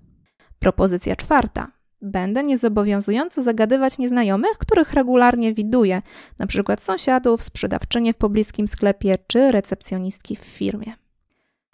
Propozycja 0.60 1.16
czwarta. 1.16 1.72
Będę 2.06 2.44
niezobowiązująco 2.44 3.42
zagadywać 3.42 3.98
nieznajomych, 3.98 4.58
których 4.58 4.94
regularnie 4.94 5.54
widuję, 5.54 6.02
np. 6.40 6.78
sąsiadów, 6.78 7.44
sprzedawczynie 7.44 8.14
w 8.14 8.18
pobliskim 8.18 8.68
sklepie 8.68 9.18
czy 9.28 9.52
recepcjonistki 9.52 10.36
w 10.36 10.40
firmie. 10.40 10.94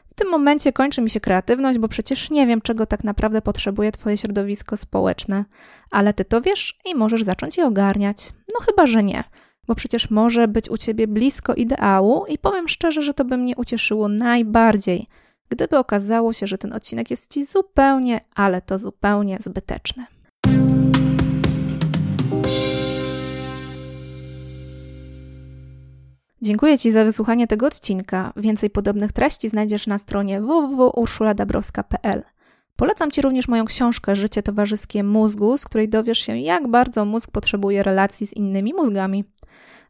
W 0.08 0.13
tym 0.13 0.30
momencie 0.30 0.74
kończy 0.74 1.02
mi 1.02 1.10
się 1.10 1.20
kreatywność, 1.20 1.80
bo 1.80 1.88
przecież 1.88 2.30
nie 2.30 2.48
wiem, 2.48 2.62
czego 2.62 2.86
tak 2.86 3.04
naprawdę 3.04 3.41
potrzebuje 3.41 3.91
Twoje 3.91 4.17
środowisko 4.17 4.78
społeczne, 4.78 5.46
ale 5.91 6.13
Ty 6.13 6.26
to 6.26 6.41
wiesz 6.41 6.78
i 6.86 6.96
możesz 6.96 7.24
zacząć 7.24 7.58
je 7.58 7.65
ogarniać. 7.65 8.30
No 8.54 8.65
chyba, 8.65 8.88
że 8.88 9.04
nie, 9.04 9.24
bo 9.67 9.76
przecież 9.76 10.10
może 10.10 10.48
być 10.48 10.70
u 10.70 10.78
Ciebie 10.78 11.08
blisko 11.08 11.54
ideału 11.54 12.26
i 12.26 12.38
powiem 12.38 12.67
szczerze, 12.67 13.02
że 13.02 13.13
to 13.13 13.26
by 13.26 13.38
mnie 13.38 13.56
ucieszyło 13.56 14.08
najbardziej, 14.08 15.08
gdyby 15.50 15.78
okazało 15.78 16.34
się, 16.34 16.48
że 16.48 16.58
ten 16.58 16.74
odcinek 16.74 17.12
jest 17.12 17.34
Ci 17.34 17.46
zupełnie, 17.46 18.22
ale 18.36 18.62
to 18.62 18.78
zupełnie 18.78 19.38
zbyteczny. 19.39 20.06
Dziękuję 26.43 26.77
Ci 26.77 26.91
za 26.91 27.06
wysłuchanie 27.06 27.47
tego 27.47 27.67
odcinka. 27.67 28.34
Więcej 28.36 28.69
podobnych 28.69 29.12
treści 29.12 29.49
znajdziesz 29.49 29.88
na 29.88 29.97
stronie 29.97 30.41
www.urszuladabrowska.pl. 30.41 32.23
Polecam 32.75 33.12
Ci 33.12 33.21
również 33.21 33.47
moją 33.47 33.65
książkę 33.65 34.15
Życie 34.15 34.43
towarzyskie 34.43 35.04
mózgu, 35.04 35.58
z 35.58 35.65
której 35.65 35.89
dowiesz 35.89 36.19
się, 36.19 36.38
jak 36.38 36.67
bardzo 36.67 37.06
mózg 37.06 37.32
potrzebuje 37.32 37.84
relacji 37.84 38.27
z 38.27 38.34
innymi 38.34 38.73
mózgami. 38.73 39.23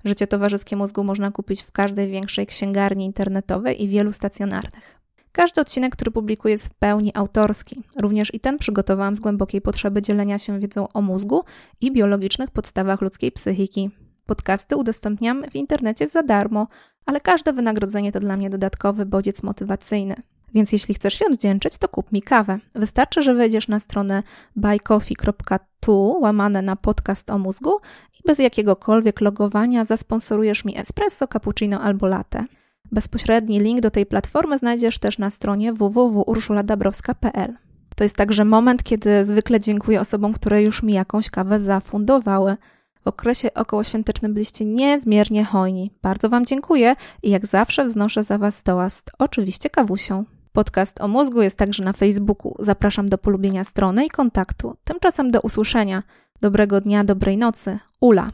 Życie 0.06 0.28
towarzyskie 0.28 0.76
mózgu 0.76 1.04
można 1.04 1.32
kupić 1.32 1.62
w 1.62 1.72
każdej 1.72 2.10
większej 2.10 2.48
księgarni 2.48 3.06
internetowej 3.06 3.84
i 3.84 3.88
wielu 3.88 4.12
stacjonarnych. 4.12 5.02
Każdy 5.32 5.62
odcinek, 5.62 5.94
który 5.94 6.12
publikuję, 6.12 6.52
jest 6.52 6.68
w 6.68 6.74
pełni 6.74 7.12
autorski. 7.14 7.84
Również 8.00 8.34
i 8.34 8.40
ten 8.40 8.58
przygotowałam 8.58 9.16
z 9.16 9.20
głębokiej 9.20 9.62
potrzeby 9.62 10.02
dzielenia 10.02 10.40
się 10.40 10.60
wiedzą 10.60 10.88
o 10.94 11.02
mózgu 11.02 11.44
i 11.82 11.92
biologicznych 11.92 12.52
podstawach 12.52 13.02
ludzkiej 13.02 13.32
psychiki. 13.32 13.90
Podcasty 14.32 14.76
udostępniam 14.76 15.44
w 15.52 15.56
internecie 15.56 16.08
za 16.08 16.24
darmo, 16.24 16.68
ale 17.06 17.20
każde 17.20 17.54
wynagrodzenie 17.54 18.12
to 18.12 18.20
dla 18.20 18.38
mnie 18.38 18.50
dodatkowy 18.50 19.06
bodziec 19.06 19.44
motywacyjny. 19.44 20.16
Więc 20.54 20.72
jeśli 20.72 20.96
chcesz 20.96 21.14
się 21.14 21.26
odwdzięczyć, 21.26 21.78
to 21.78 21.88
kup 21.88 22.12
mi 22.12 22.22
kawę. 22.22 22.60
Wystarczy, 22.76 23.22
że 23.22 23.34
wejdziesz 23.34 23.68
na 23.68 23.80
stronę 23.80 24.24
buycoffee.tu 24.56 26.18
łamane 26.22 26.62
na 26.62 26.76
podcast 26.76 27.30
o 27.30 27.38
mózgu 27.38 27.80
i 28.20 28.28
bez 28.28 28.40
jakiegokolwiek 28.40 29.22
logowania 29.22 29.84
zasponsorujesz 29.84 30.66
mi 30.66 30.78
espresso, 30.78 31.28
cappuccino 31.28 31.82
albo 31.82 32.08
latte. 32.08 32.46
Bezpośredni 32.92 33.60
link 33.60 33.82
do 33.82 33.92
tej 33.92 34.06
platformy 34.06 34.58
znajdziesz 34.58 35.00
też 35.00 35.18
na 35.18 35.30
stronie 35.30 35.74
www.urszuladabrowska.pl. 35.74 37.54
To 37.96 38.04
jest 38.04 38.16
także 38.16 38.46
moment, 38.46 38.84
kiedy 38.84 39.26
zwykle 39.26 39.60
dziękuję 39.60 40.02
osobom, 40.02 40.34
które 40.34 40.62
już 40.62 40.84
mi 40.84 40.94
jakąś 40.94 41.30
kawę 41.30 41.60
zafundowały. 41.60 42.58
W 43.04 43.08
okresie 43.08 43.54
okołoświątecznym 43.54 44.34
byliście 44.34 44.66
niezmiernie 44.66 45.46
hojni. 45.46 45.92
Bardzo 46.02 46.30
Wam 46.30 46.46
dziękuję 46.46 46.96
i 47.24 47.30
jak 47.30 47.46
zawsze 47.46 47.86
wznoszę 47.86 48.24
za 48.24 48.38
Was 48.38 48.64
toast, 48.64 49.12
oczywiście 49.20 49.70
kawusią. 49.70 50.26
Podcast 50.52 51.02
o 51.02 51.08
mózgu 51.08 51.42
jest 51.42 51.58
także 51.58 51.84
na 51.84 51.94
Facebooku. 51.94 52.56
Zapraszam 52.60 53.10
do 53.10 53.18
polubienia 53.18 53.64
strony 53.64 54.06
i 54.06 54.10
kontaktu. 54.10 54.76
Tymczasem 54.84 55.32
do 55.32 55.42
usłyszenia. 55.42 56.04
Dobrego 56.42 56.82
dnia, 56.82 57.04
dobrej 57.04 57.38
nocy. 57.38 57.80
Ula. 58.02 58.32